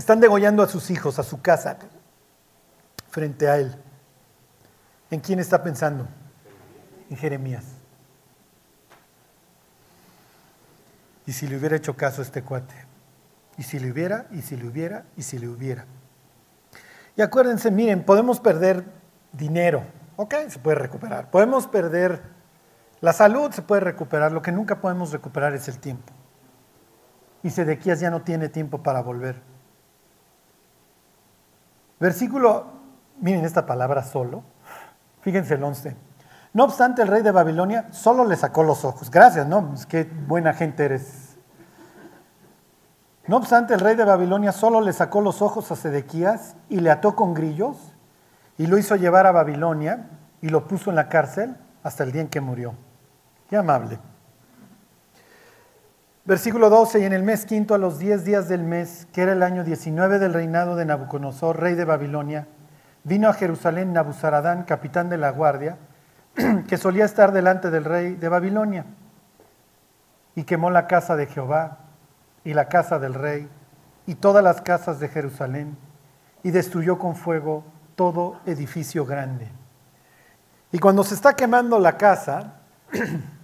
[0.00, 1.76] Están degollando a sus hijos, a su casa,
[3.10, 3.76] frente a él.
[5.10, 6.08] ¿En quién está pensando?
[7.10, 7.66] En Jeremías.
[11.26, 12.86] Y si le hubiera hecho caso a este cuate.
[13.58, 15.84] Y si le hubiera, y si le hubiera, y si le hubiera.
[17.14, 18.86] Y acuérdense, miren, podemos perder
[19.34, 19.84] dinero,
[20.16, 21.30] Ok, se puede recuperar.
[21.30, 22.22] Podemos perder
[23.02, 24.32] la salud, se puede recuperar.
[24.32, 26.10] Lo que nunca podemos recuperar es el tiempo.
[27.42, 29.49] Y Sedequías ya no tiene tiempo para volver.
[32.00, 32.66] Versículo,
[33.20, 34.42] miren esta palabra solo.
[35.20, 35.94] Fíjense el 11.
[36.54, 39.10] No obstante, el rey de Babilonia solo le sacó los ojos.
[39.10, 39.72] Gracias, ¿no?
[39.74, 41.36] Es que buena gente eres.
[43.26, 46.90] No obstante, el rey de Babilonia solo le sacó los ojos a Sedequías y le
[46.90, 47.76] ató con grillos
[48.58, 50.08] y lo hizo llevar a Babilonia
[50.40, 52.74] y lo puso en la cárcel hasta el día en que murió.
[53.48, 54.00] Qué amable.
[56.30, 59.32] Versículo 12, y en el mes quinto, a los diez días del mes, que era
[59.32, 62.46] el año 19 del reinado de Nabucodonosor, rey de Babilonia,
[63.02, 65.76] vino a Jerusalén Nabuzaradán, capitán de la guardia,
[66.68, 68.84] que solía estar delante del rey de Babilonia,
[70.36, 71.78] y quemó la casa de Jehová
[72.44, 73.48] y la casa del rey
[74.06, 75.76] y todas las casas de Jerusalén,
[76.44, 77.64] y destruyó con fuego
[77.96, 79.48] todo edificio grande.
[80.70, 82.60] Y cuando se está quemando la casa,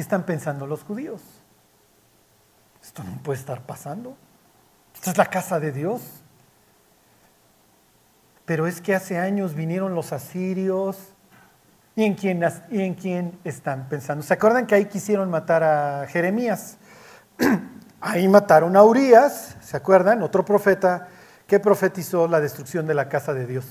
[0.00, 1.20] ¿qué están pensando los judíos?
[2.82, 4.16] Esto no puede estar pasando.
[4.94, 6.00] Esta es la casa de Dios.
[8.46, 10.96] Pero es que hace años vinieron los asirios.
[11.96, 14.22] ¿Y en quién, y en quién están pensando?
[14.22, 16.78] ¿Se acuerdan que ahí quisieron matar a Jeremías?
[18.00, 20.22] Ahí mataron a Urias, ¿se acuerdan?
[20.22, 21.08] Otro profeta
[21.46, 23.66] que profetizó la destrucción de la casa de Dios.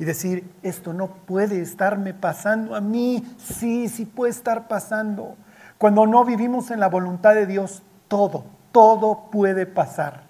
[0.00, 3.36] Y decir, esto no puede estarme pasando a mí.
[3.38, 5.36] Sí, sí puede estar pasando.
[5.78, 10.22] Cuando no vivimos en la voluntad de Dios, todo, todo puede pasar.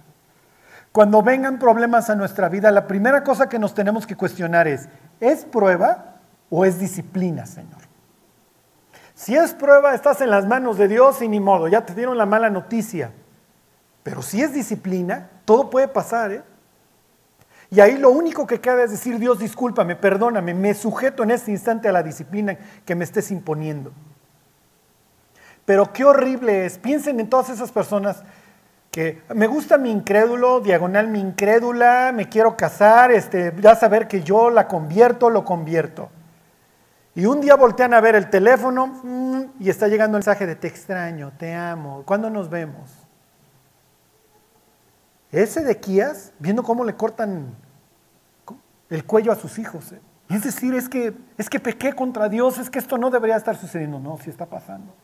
[0.92, 4.88] Cuando vengan problemas a nuestra vida, la primera cosa que nos tenemos que cuestionar es,
[5.20, 7.82] ¿es prueba o es disciplina, Señor?
[9.14, 12.16] Si es prueba, estás en las manos de Dios y ni modo, ya te dieron
[12.16, 13.12] la mala noticia.
[14.02, 16.42] Pero si es disciplina, todo puede pasar, ¿eh?
[17.70, 21.50] Y ahí lo único que queda es decir, Dios, discúlpame, perdóname, me sujeto en este
[21.50, 23.92] instante a la disciplina que me estés imponiendo.
[25.64, 26.78] Pero qué horrible es.
[26.78, 28.22] Piensen en todas esas personas
[28.90, 34.22] que me gusta mi incrédulo, diagonal mi incrédula, me quiero casar, este, ya saber que
[34.22, 36.10] yo la convierto, lo convierto.
[37.16, 40.54] Y un día voltean a ver el teléfono mm, y está llegando el mensaje de
[40.54, 42.90] te extraño, te amo, ¿cuándo nos vemos?
[45.32, 47.54] Ese de Kías, viendo cómo le cortan
[48.90, 49.90] el cuello a sus hijos.
[49.90, 50.00] ¿eh?
[50.28, 53.56] es decir, es que, es que pequé contra Dios, es que esto no debería estar
[53.56, 53.98] sucediendo.
[53.98, 54.94] No, sí está pasando.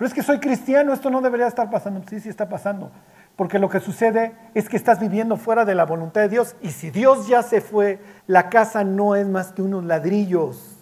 [0.00, 2.00] Pero es que soy cristiano, esto no debería estar pasando.
[2.08, 2.90] Sí, sí está pasando.
[3.36, 6.56] Porque lo que sucede es que estás viviendo fuera de la voluntad de Dios.
[6.62, 10.78] Y si Dios ya se fue, la casa no es más que unos ladrillos.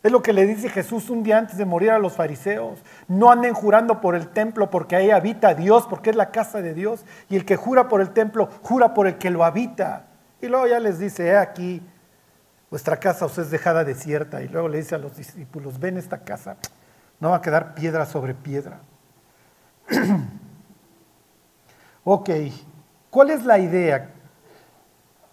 [0.00, 2.78] Es lo que le dice Jesús un día antes de morir a los fariseos.
[3.08, 6.74] No anden jurando por el templo porque ahí habita Dios, porque es la casa de
[6.74, 7.04] Dios.
[7.28, 10.04] Y el que jura por el templo, jura por el que lo habita.
[10.40, 11.82] Y luego ya les dice, he aquí,
[12.70, 14.40] vuestra casa os es dejada desierta.
[14.40, 16.58] Y luego le dice a los discípulos, ven esta casa,
[17.22, 18.80] no va a quedar piedra sobre piedra.
[22.04, 22.30] ok,
[23.10, 24.10] ¿cuál es la idea?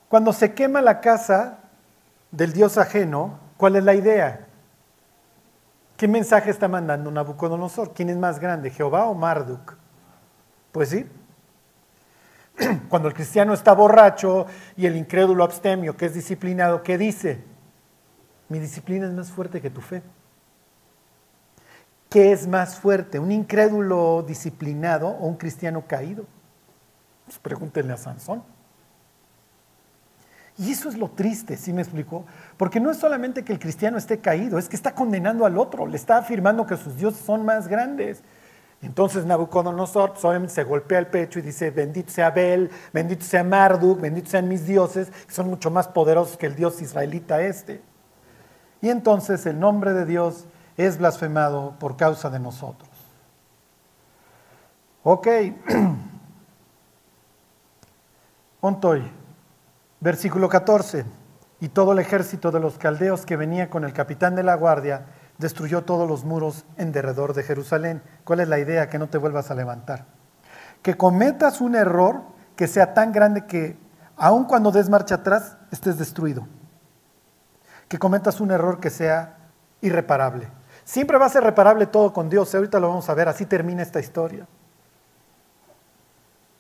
[0.08, 1.58] Cuando se quema la casa
[2.30, 4.46] del Dios ajeno, ¿cuál es la idea?
[5.98, 7.92] ¿Qué mensaje está mandando Nabucodonosor?
[7.96, 9.76] ¿Quién es más grande, Jehová o Marduk?
[10.72, 11.10] Pues sí,
[12.88, 14.46] cuando el cristiano está borracho
[14.78, 17.44] y el incrédulo abstemio, que es disciplinado, ¿qué dice?
[18.48, 20.04] Mi disciplina es más fuerte que tu fe.
[22.10, 23.20] ¿Qué es más fuerte?
[23.20, 26.26] ¿Un incrédulo disciplinado o un cristiano caído?
[27.26, 28.44] Pues pregúntenle a Sansón.
[30.58, 32.26] Y eso es lo triste, ¿sí me explicó?
[32.58, 35.86] Porque no es solamente que el cristiano esté caído, es que está condenando al otro,
[35.86, 38.24] le está afirmando que sus dioses son más grandes.
[38.82, 44.02] Entonces Nabucodonosor pues, se golpea el pecho y dice, bendito sea Abel, bendito sea Marduk,
[44.02, 47.82] bendito sean mis dioses, que son mucho más poderosos que el dios israelita este.
[48.82, 50.46] Y entonces el nombre de Dios
[50.80, 52.90] es blasfemado por causa de nosotros.
[55.04, 55.28] Ok.
[58.62, 59.12] Ontoy,
[60.00, 61.06] versículo 14.
[61.60, 65.08] Y todo el ejército de los caldeos que venía con el capitán de la guardia
[65.38, 68.02] destruyó todos los muros en derredor de Jerusalén.
[68.24, 68.88] ¿Cuál es la idea?
[68.88, 70.06] Que no te vuelvas a levantar.
[70.82, 72.22] Que cometas un error
[72.56, 73.78] que sea tan grande que
[74.16, 76.48] aun cuando des marcha atrás estés destruido.
[77.90, 79.36] Que cometas un error que sea
[79.82, 80.59] irreparable.
[80.90, 82.56] Siempre va a ser reparable todo con Dios.
[82.56, 84.48] Ahorita lo vamos a ver, así termina esta historia.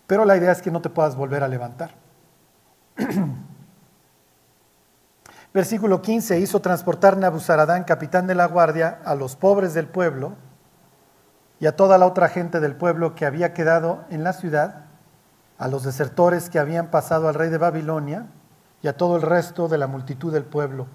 [0.05, 1.95] Pero la idea es que no te puedas volver a levantar.
[5.51, 10.35] Versículo 15, hizo transportar Nabuzaradán, capitán de la guardia, a los pobres del pueblo
[11.59, 14.85] y a toda la otra gente del pueblo que había quedado en la ciudad,
[15.57, 18.27] a los desertores que habían pasado al rey de Babilonia
[18.83, 20.85] y a todo el resto de la multitud del pueblo.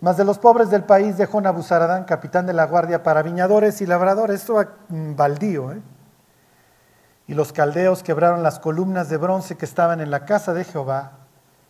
[0.00, 3.86] Mas de los pobres del país dejó Nabuzaradán, capitán de la guardia, para viñadores y
[3.86, 5.72] labradores, esto baldío.
[5.72, 5.82] ¿eh?
[7.26, 11.12] Y los caldeos quebraron las columnas de bronce que estaban en la casa de Jehová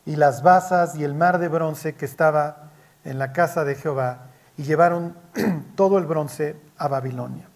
[0.06, 2.70] y las basas y el mar de bronce que estaba
[3.04, 5.16] en la casa de Jehová y llevaron
[5.74, 7.48] todo el bronce a Babilonia.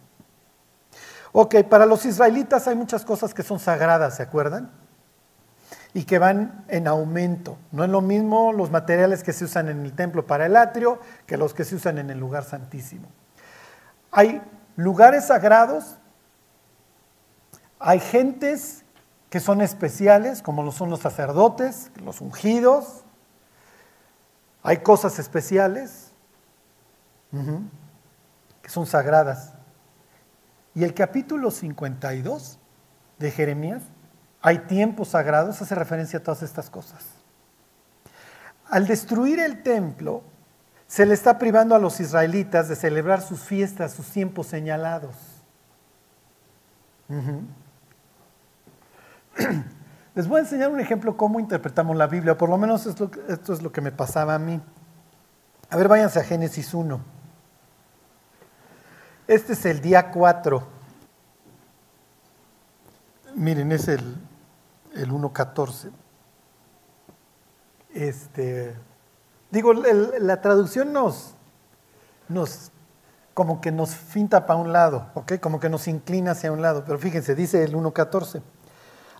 [1.32, 4.70] Ok, para los israelitas hay muchas cosas que son sagradas, ¿se acuerdan?
[5.94, 7.56] Y que van en aumento.
[7.72, 10.98] No es lo mismo los materiales que se usan en el templo para el atrio
[11.26, 13.08] que los que se usan en el lugar santísimo.
[14.10, 14.42] Hay
[14.76, 15.96] lugares sagrados,
[17.78, 18.84] hay gentes
[19.30, 23.04] que son especiales, como lo son los sacerdotes, los ungidos.
[24.62, 26.12] Hay cosas especiales
[28.62, 29.54] que son sagradas.
[30.74, 32.58] Y el capítulo 52
[33.18, 33.82] de Jeremías,
[34.46, 37.02] hay tiempos sagrados, hace referencia a todas estas cosas.
[38.68, 40.22] Al destruir el templo,
[40.86, 45.16] se le está privando a los israelitas de celebrar sus fiestas, sus tiempos señalados.
[50.14, 53.54] Les voy a enseñar un ejemplo cómo interpretamos la Biblia, por lo menos esto, esto
[53.54, 54.60] es lo que me pasaba a mí.
[55.70, 57.00] A ver, váyanse a Génesis 1.
[59.26, 60.68] Este es el día 4.
[63.36, 64.18] Miren, es el,
[64.94, 65.90] el 1.14.
[67.92, 68.74] Este,
[69.50, 71.34] digo, la traducción nos,
[72.28, 72.72] nos,
[73.34, 75.34] como que nos finta para un lado, ¿ok?
[75.40, 78.42] Como que nos inclina hacia un lado, pero fíjense, dice el 1.14.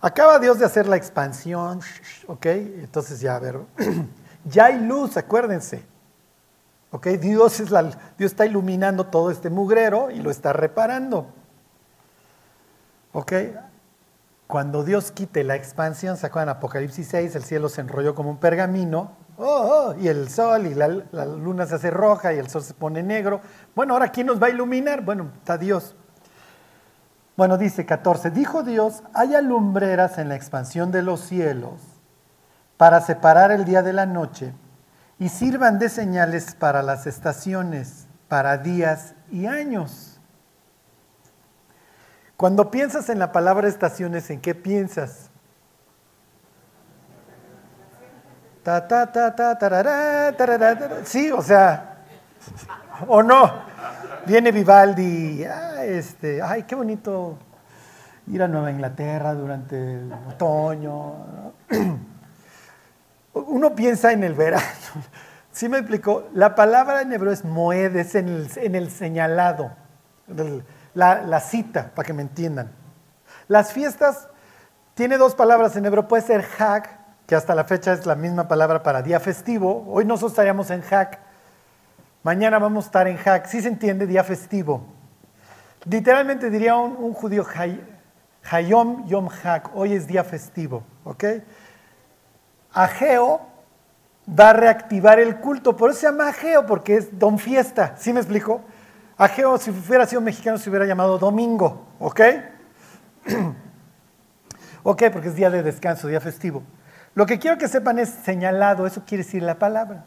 [0.01, 1.81] Acaba Dios de hacer la expansión,
[2.27, 2.47] ¿ok?
[2.47, 3.61] Entonces ya, a ver,
[4.45, 5.95] ya hay luz, acuérdense.
[6.95, 7.09] ¿Ok?
[7.09, 7.83] Dios, es la,
[8.17, 11.27] Dios está iluminando todo este mugrero y lo está reparando.
[13.13, 13.33] ¿Ok?
[14.47, 16.57] Cuando Dios quite la expansión, ¿se acuerdan?
[16.57, 20.75] Apocalipsis 6, el cielo se enrolló como un pergamino, oh, oh, y el sol y
[20.75, 23.41] la, luna se hace roja y el sol se pone negro.
[23.75, 25.03] Bueno, ahora ¿quién nos va a iluminar?
[25.03, 25.97] Bueno, está Dios.
[27.37, 31.81] Bueno, dice 14, dijo Dios, haya lumbreras en la expansión de los cielos
[32.77, 34.53] para separar el día de la noche
[35.19, 40.14] y sirvan de señales para las estaciones, para días y años.
[42.37, 45.31] Cuando piensas en la palabra estaciones, ¿en qué piensas?
[48.63, 51.99] Ta, ta, ta, ta, Sí, o sea,
[53.07, 53.75] o no.
[54.27, 55.45] Viene Vivaldi,
[55.83, 57.39] este, ay, qué bonito
[58.27, 61.53] ir a Nueva Inglaterra durante el otoño.
[63.35, 64.65] Uno piensa en el verano.
[65.53, 66.29] ¿Sí me explicó?
[66.33, 69.73] La palabra en hebreo es moed, es en el señalado,
[70.95, 72.73] la, cita, para que me entiendan.
[73.49, 74.29] Las fiestas,
[74.95, 76.89] tiene dos palabras en hebreo, puede ser hag,
[77.27, 79.85] que hasta la fecha es la misma palabra para día festivo.
[79.89, 81.19] Hoy nosotros estaríamos en hag,
[82.23, 84.85] mañana vamos a estar en hag, sí se entiende, día festivo.
[85.85, 87.45] Literalmente diría un, un judío,
[88.51, 91.25] hayom yom hag, hoy es día festivo, ¿ok?
[92.73, 93.55] Ageo
[94.29, 95.77] va a reactivar el culto.
[95.77, 97.95] Por eso se llama Ageo, porque es Don Fiesta.
[97.97, 98.63] ¿Sí me explico?
[99.17, 101.87] Ageo, si hubiera sido mexicano, se hubiera llamado Domingo.
[102.01, 102.21] ¿Ok?
[104.83, 106.63] ok, porque es día de descanso, día festivo.
[107.15, 110.05] Lo que quiero que sepan es señalado, eso quiere decir la palabra.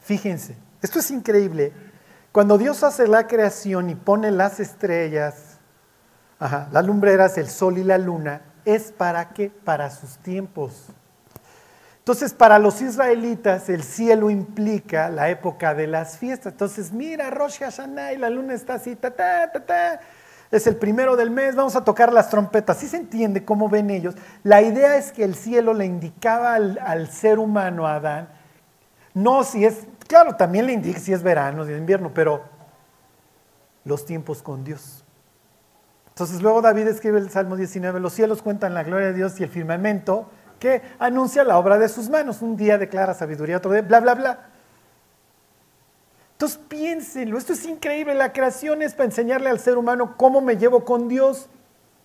[0.00, 1.72] Fíjense, esto es increíble.
[2.32, 5.58] Cuando Dios hace la creación y pone las estrellas,
[6.38, 9.50] las lumbreras, el sol y la luna, ¿es para qué?
[9.50, 10.86] Para sus tiempos.
[12.00, 16.54] Entonces, para los israelitas, el cielo implica la época de las fiestas.
[16.54, 20.00] Entonces, mira, Rosh Hashanah y la luna está así, ta, ta, ta, ta.
[20.50, 22.78] Es el primero del mes, vamos a tocar las trompetas.
[22.78, 24.14] ¿Sí se entiende cómo ven ellos?
[24.42, 28.28] La idea es que el cielo le indicaba al, ser humano, a Adán,
[29.12, 32.42] no si es, claro, también le indica si es verano, si es invierno, pero
[33.84, 35.04] los tiempos con Dios.
[36.08, 39.44] Entonces, luego David escribe el Salmo 19, los cielos cuentan la gloria de Dios y
[39.44, 40.30] el firmamento
[40.60, 42.42] que anuncia la obra de sus manos.
[42.42, 44.38] Un día declara sabiduría, otro día, bla, bla, bla.
[46.32, 50.56] Entonces piénsenlo, esto es increíble, la creación es para enseñarle al ser humano cómo me
[50.56, 51.48] llevo con Dios.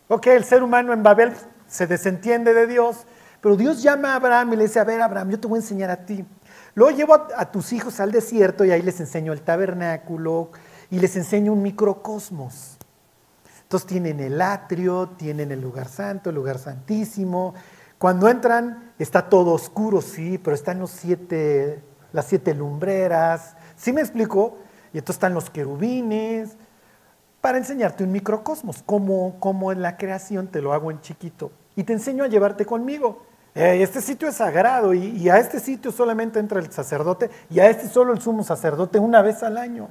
[0.08, 1.34] Ok, el ser humano en Babel
[1.68, 3.06] se desentiende de Dios,
[3.40, 5.62] pero Dios llama a Abraham y le dice, a ver Abraham, yo te voy a
[5.62, 6.26] enseñar a ti.
[6.74, 10.52] Luego llevo a, a tus hijos al desierto y ahí les enseño el tabernáculo
[10.92, 12.78] y les enseño un microcosmos.
[13.64, 17.56] Entonces tienen el atrio, tienen el lugar santo, el lugar santísimo,
[17.98, 23.56] cuando entran está todo oscuro, sí, pero están los siete, las siete lumbreras.
[23.76, 24.58] ¿Sí me explico?
[24.94, 26.58] Y entonces están los querubines
[27.42, 31.52] para enseñarte un microcosmos, como, como en la creación te lo hago en chiquito.
[31.76, 33.24] Y te enseño a llevarte conmigo.
[33.54, 37.70] este sitio es sagrado y, y a este sitio solamente entra el sacerdote y a
[37.70, 39.90] este solo el sumo sacerdote una vez al año.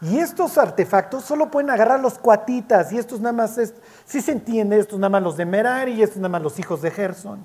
[0.00, 3.58] Y estos artefactos solo pueden agarrar los cuatitas, y estos nada más,
[4.04, 6.82] si se entiende, estos nada más los de Merari y estos nada más los hijos
[6.82, 7.44] de Gerson.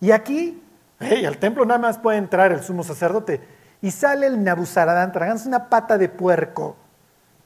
[0.00, 0.62] Y aquí,
[1.00, 3.40] hey, al templo nada más puede entrar el sumo sacerdote.
[3.80, 6.76] Y sale el Nabuzaradán tragándose una pata de puerco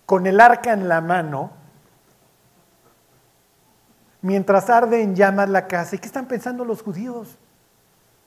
[0.04, 1.52] con el arca en la mano,
[4.20, 5.94] mientras arde en llamas la casa.
[5.96, 7.38] ¿Y qué están pensando los judíos?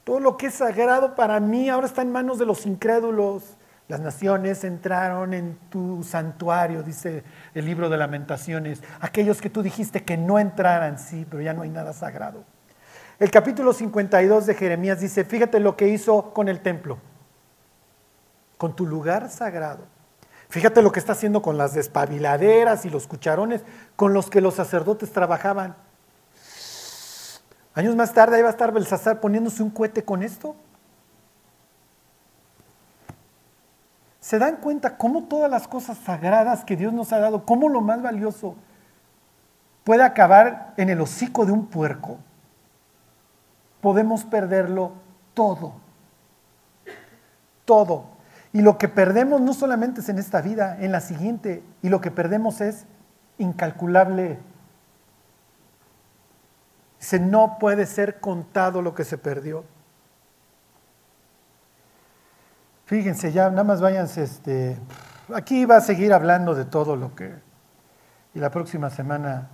[0.03, 3.43] Todo lo que es sagrado para mí ahora está en manos de los incrédulos.
[3.87, 7.23] Las naciones entraron en tu santuario, dice
[7.53, 8.81] el libro de lamentaciones.
[8.99, 12.43] Aquellos que tú dijiste que no entraran, sí, pero ya no hay nada sagrado.
[13.19, 16.97] El capítulo 52 de Jeremías dice, fíjate lo que hizo con el templo,
[18.57, 19.85] con tu lugar sagrado.
[20.49, 23.61] Fíjate lo que está haciendo con las despabiladeras y los cucharones
[23.95, 25.75] con los que los sacerdotes trabajaban.
[27.75, 30.55] Años más tarde iba a estar Belsasar poniéndose un cohete con esto.
[34.25, 37.81] ¿Se dan cuenta cómo todas las cosas sagradas que Dios nos ha dado, cómo lo
[37.81, 38.55] más valioso
[39.83, 42.17] puede acabar en el hocico de un puerco?
[43.81, 44.93] Podemos perderlo
[45.35, 45.73] todo.
[47.65, 48.05] Todo.
[48.51, 51.61] Y lo que perdemos no solamente es en esta vida, en la siguiente.
[51.83, 52.87] Y lo que perdemos es
[53.37, 54.39] incalculable.
[56.97, 59.65] Se no puede ser contado lo que se perdió.
[62.85, 64.77] Fíjense, ya nada más váyanse, este,
[65.33, 67.33] aquí va a seguir hablando de todo lo que,
[68.35, 69.49] y la próxima semana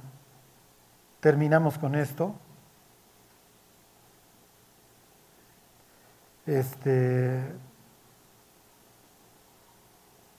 [1.22, 2.36] terminamos con esto.
[6.46, 7.42] Este,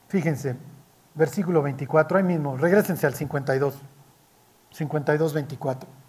[0.08, 0.56] fíjense,
[1.14, 3.74] versículo 24, ahí mismo, regresense al 52,
[4.70, 6.01] 52, 24.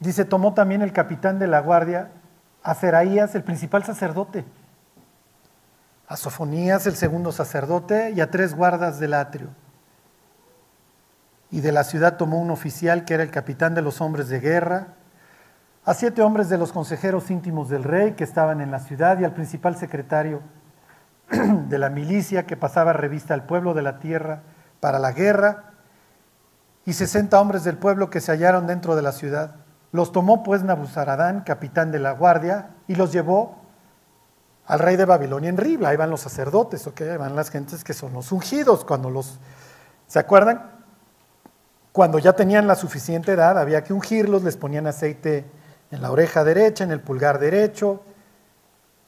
[0.00, 2.10] Dice, tomó también el capitán de la guardia
[2.62, 4.44] a Seraías, el principal sacerdote,
[6.08, 9.48] a Sofonías, el segundo sacerdote, y a tres guardas del atrio.
[11.50, 14.40] Y de la ciudad tomó un oficial que era el capitán de los hombres de
[14.40, 14.88] guerra,
[15.84, 19.24] a siete hombres de los consejeros íntimos del rey que estaban en la ciudad y
[19.24, 20.42] al principal secretario
[21.30, 24.42] de la milicia que pasaba revista al pueblo de la tierra
[24.80, 25.64] para la guerra,
[26.86, 29.56] y sesenta hombres del pueblo que se hallaron dentro de la ciudad.
[29.92, 33.58] Los tomó pues Nabuzaradán, capitán de la guardia, y los llevó
[34.66, 35.88] al rey de Babilonia en Ribla.
[35.88, 37.00] Ahí van los sacerdotes, ¿ok?
[37.00, 38.84] Ahí van las gentes que son los ungidos.
[38.84, 39.40] Cuando los,
[40.06, 40.70] ¿se acuerdan?
[41.92, 45.50] Cuando ya tenían la suficiente edad, había que ungirlos, les ponían aceite
[45.90, 48.04] en la oreja derecha, en el pulgar derecho,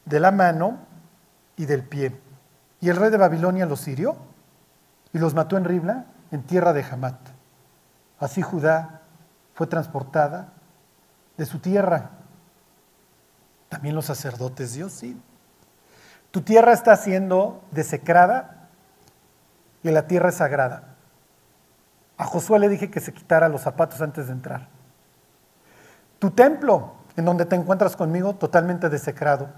[0.04, 0.78] de la mano
[1.56, 2.20] y del pie.
[2.80, 4.16] Y el rey de Babilonia los hirió
[5.12, 7.20] y los mató en Ribla, en tierra de Hamat.
[8.18, 9.02] Así Judá
[9.54, 10.54] fue transportada
[11.42, 12.10] de su tierra.
[13.68, 15.20] También los sacerdotes, Dios sí.
[16.30, 18.68] Tu tierra está siendo desecrada
[19.82, 20.94] y la tierra es sagrada.
[22.16, 24.68] A Josué le dije que se quitara los zapatos antes de entrar.
[26.20, 29.48] Tu templo, en donde te encuentras conmigo, totalmente desecrado.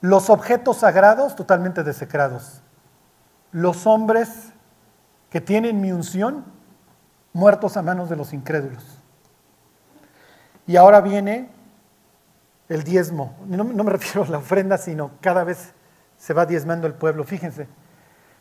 [0.00, 2.62] Los objetos sagrados, totalmente desecrados.
[3.50, 4.52] Los hombres
[5.30, 6.44] que tienen mi unción,
[7.32, 8.99] muertos a manos de los incrédulos.
[10.70, 11.48] Y ahora viene
[12.68, 13.34] el diezmo.
[13.44, 15.74] No, me refiero a la ofrenda, sino cada vez
[16.16, 17.24] se va diezmando el pueblo.
[17.24, 17.66] Fíjense.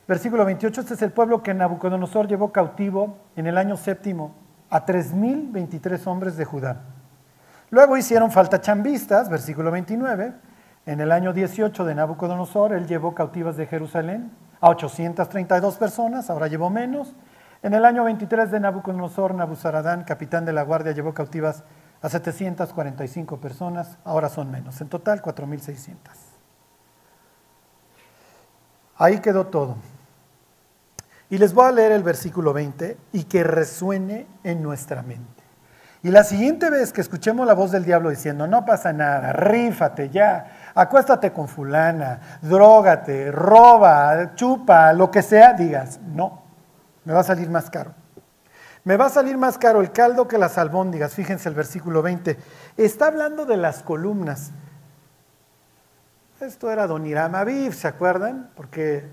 [0.08, 4.36] Versículo 28, este es el pueblo que Nabucodonosor llevó cautivo en el año séptimo
[4.70, 6.82] a 3.023 hombres de Judá.
[7.72, 10.32] Luego hicieron falta chambistas, versículo 29.
[10.86, 14.30] En el año 18 de Nabucodonosor, él llevó cautivas de Jerusalén
[14.62, 17.16] a 832 personas, ahora llevó menos.
[17.64, 21.64] En el año 23 de Nabucodonosor, Nabuzaradán, capitán de la guardia, llevó cautivas
[22.02, 25.98] a 745 personas, ahora son menos, en total 4.600.
[28.98, 29.78] Ahí quedó todo.
[31.30, 35.44] Y les voy a leer el versículo 20 y que resuene en nuestra mente.
[36.02, 40.10] Y la siguiente vez que escuchemos la voz del diablo diciendo, no pasa nada, rífate
[40.10, 46.42] ya, acuéstate con fulana, drogate, roba, chupa, lo que sea, digas, no,
[47.04, 47.94] me va a salir más caro.
[48.84, 51.14] Me va a salir más caro el caldo que las albóndigas.
[51.14, 52.38] Fíjense el versículo 20.
[52.78, 54.52] Está hablando de las columnas.
[56.40, 58.50] Esto era Don Hiram Aviv, ¿se acuerdan?
[58.56, 59.06] Porque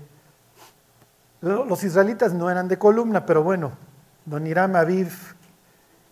[1.41, 3.73] los israelitas no eran de columna, pero bueno,
[4.25, 5.11] Don Hiram Aviv,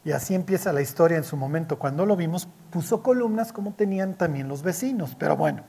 [0.03, 1.80] y así empieza la historia en su momento.
[1.80, 5.64] Cuando lo vimos, puso columnas como tenían también los vecinos, pero bueno.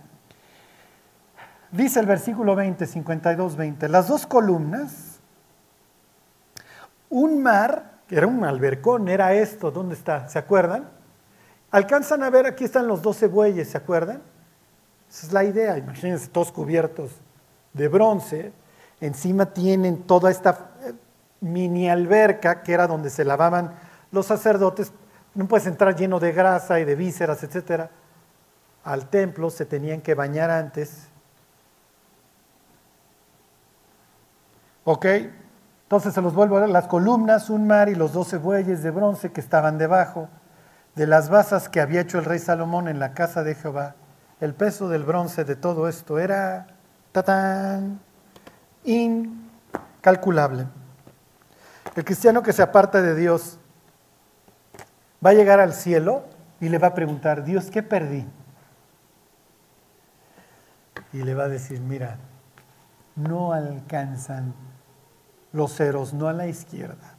[1.70, 5.15] Dice el versículo 20, 52, 20, las dos columnas
[7.16, 10.28] un mar, que era un albercón, era esto, ¿dónde está?
[10.28, 10.90] ¿Se acuerdan?
[11.70, 14.20] Alcanzan a ver, aquí están los doce bueyes, ¿se acuerdan?
[15.08, 17.12] Esa es la idea, imagínense todos cubiertos
[17.72, 18.52] de bronce,
[19.00, 20.92] encima tienen toda esta eh,
[21.40, 23.72] mini alberca que era donde se lavaban
[24.12, 24.92] los sacerdotes,
[25.34, 27.90] no puedes entrar lleno de grasa y de vísceras, etcétera.
[28.84, 31.08] Al templo se tenían que bañar antes.
[34.84, 35.06] ¿Ok?
[35.86, 38.90] Entonces se los vuelvo a ver, las columnas, un mar y los doce bueyes de
[38.90, 40.28] bronce que estaban debajo
[40.96, 43.94] de las basas que había hecho el rey Salomón en la casa de Jehová.
[44.40, 46.66] El peso del bronce de todo esto era,
[47.12, 48.00] tatán,
[48.82, 50.66] incalculable.
[51.94, 53.60] El cristiano que se aparta de Dios
[55.24, 56.24] va a llegar al cielo
[56.60, 58.26] y le va a preguntar, Dios, ¿qué perdí?
[61.12, 62.16] Y le va a decir, mira,
[63.14, 64.52] no alcanzan
[65.56, 67.14] los ceros, no a la izquierda,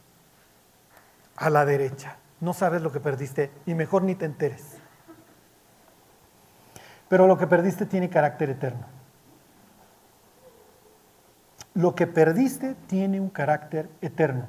[1.36, 2.16] a la derecha.
[2.40, 4.76] No sabes lo que perdiste y mejor ni te enteres.
[7.08, 8.86] Pero lo que perdiste tiene carácter eterno.
[11.74, 14.46] Lo que perdiste tiene un carácter eterno.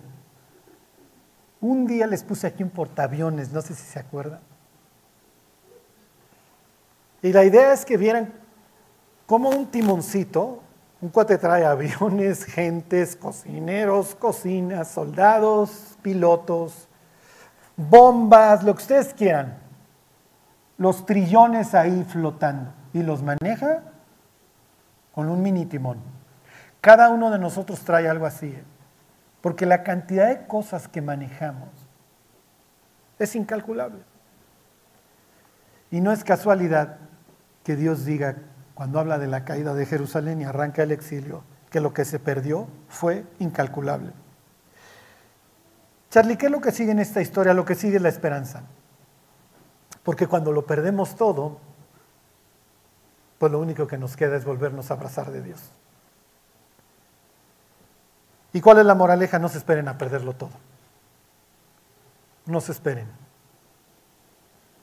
[1.59, 4.39] Un día les puse aquí un portaaviones, no sé si se acuerdan.
[7.23, 8.33] Y la idea es que vieran
[9.25, 10.61] como un timoncito
[11.01, 16.87] un cuate trae aviones, gentes, cocineros, cocinas, soldados, pilotos,
[17.77, 19.57] bombas, lo que ustedes quieran.
[20.77, 22.73] Los trillones ahí flotando.
[22.93, 23.83] Y los maneja
[25.13, 25.99] con un mini timón.
[26.81, 28.47] Cada uno de nosotros trae algo así.
[28.47, 28.63] ¿eh?
[29.41, 31.69] Porque la cantidad de cosas que manejamos
[33.19, 33.99] es incalculable.
[35.91, 36.97] Y no es casualidad
[37.63, 38.37] que Dios diga
[38.79, 42.17] cuando habla de la caída de Jerusalén y arranca el exilio, que lo que se
[42.17, 44.13] perdió fue incalculable.
[46.09, 47.53] Charlie, ¿qué es lo que sigue en esta historia?
[47.53, 48.63] Lo que sigue es la esperanza.
[50.01, 51.59] Porque cuando lo perdemos todo,
[53.37, 55.59] pues lo único que nos queda es volvernos a abrazar de Dios.
[58.53, 59.39] ¿Y cuál es la moraleja?
[59.39, 60.51] No se esperen a perderlo todo.
[62.45, 63.09] No se esperen.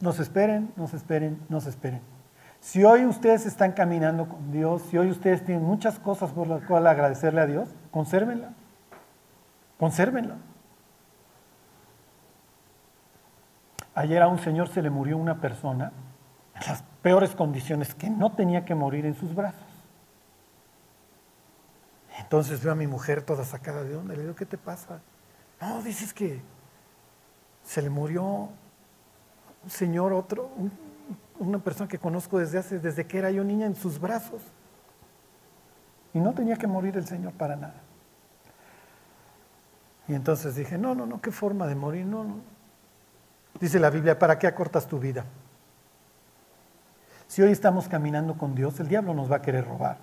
[0.01, 2.16] No se esperen, no se esperen, no se esperen.
[2.61, 6.65] Si hoy ustedes están caminando con Dios, si hoy ustedes tienen muchas cosas por las
[6.65, 8.51] cuales agradecerle a Dios, consérvenla.
[9.79, 10.37] Consérvenla.
[13.95, 15.93] Ayer a un señor se le murió una persona
[16.55, 19.63] en las peores condiciones que no tenía que morir en sus brazos.
[22.19, 24.15] Entonces veo a mi mujer toda sacada de onda.
[24.15, 25.01] Le digo, ¿qué te pasa?
[25.61, 26.43] No, dices que
[27.63, 28.25] se le murió
[29.65, 30.51] un señor, otro,
[31.39, 34.43] una persona que conozco desde hace, desde que era yo niña en sus brazos.
[36.15, 37.75] Y no tenía que morir el Señor para nada.
[40.09, 42.37] Y entonces dije, no, no, no, qué forma de morir, no, no.
[43.61, 45.25] Dice la Biblia, ¿para qué acortas tu vida?
[47.27, 49.99] Si hoy estamos caminando con Dios, el diablo nos va a querer robar.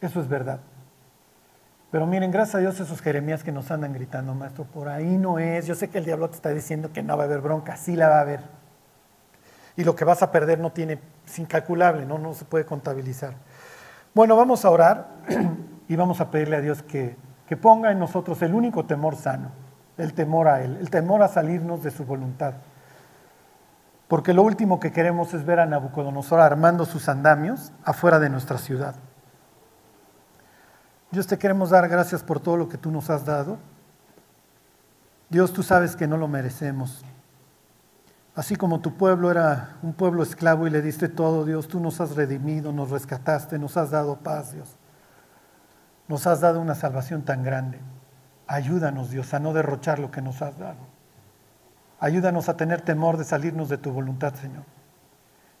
[0.00, 0.60] Eso es verdad.
[1.90, 5.38] Pero miren, gracias a Dios esos Jeremías que nos andan gritando, maestro, por ahí no
[5.38, 5.66] es.
[5.66, 7.96] Yo sé que el diablo te está diciendo que no va a haber bronca, sí
[7.96, 8.59] la va a haber.
[9.80, 13.32] Y lo que vas a perder no tiene, es incalculable, no, no se puede contabilizar.
[14.12, 15.08] Bueno, vamos a orar
[15.88, 17.16] y vamos a pedirle a Dios que,
[17.46, 19.52] que ponga en nosotros el único temor sano,
[19.96, 22.56] el temor a Él, el temor a salirnos de su voluntad.
[24.06, 28.58] Porque lo último que queremos es ver a Nabucodonosor armando sus andamios afuera de nuestra
[28.58, 28.96] ciudad.
[31.10, 33.56] Dios te queremos dar gracias por todo lo que tú nos has dado.
[35.30, 37.02] Dios, tú sabes que no lo merecemos.
[38.34, 42.00] Así como tu pueblo era un pueblo esclavo y le diste todo, Dios, tú nos
[42.00, 44.76] has redimido, nos rescataste, nos has dado paz, Dios.
[46.06, 47.80] Nos has dado una salvación tan grande.
[48.46, 50.78] Ayúdanos, Dios, a no derrochar lo que nos has dado.
[51.98, 54.64] Ayúdanos a tener temor de salirnos de tu voluntad, Señor.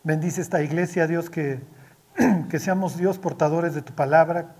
[0.02, 1.62] Bendice esta iglesia, Dios, que,
[2.48, 4.54] que seamos, Dios, portadores de tu palabra,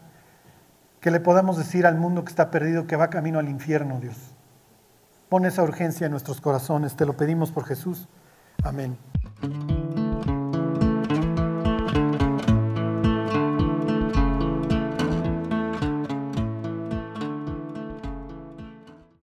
[1.01, 4.35] que le podamos decir al mundo que está perdido que va camino al infierno, Dios.
[5.31, 8.09] Pon esa urgencia en nuestros corazones, te lo pedimos por Jesús.
[8.65, 8.99] Amén.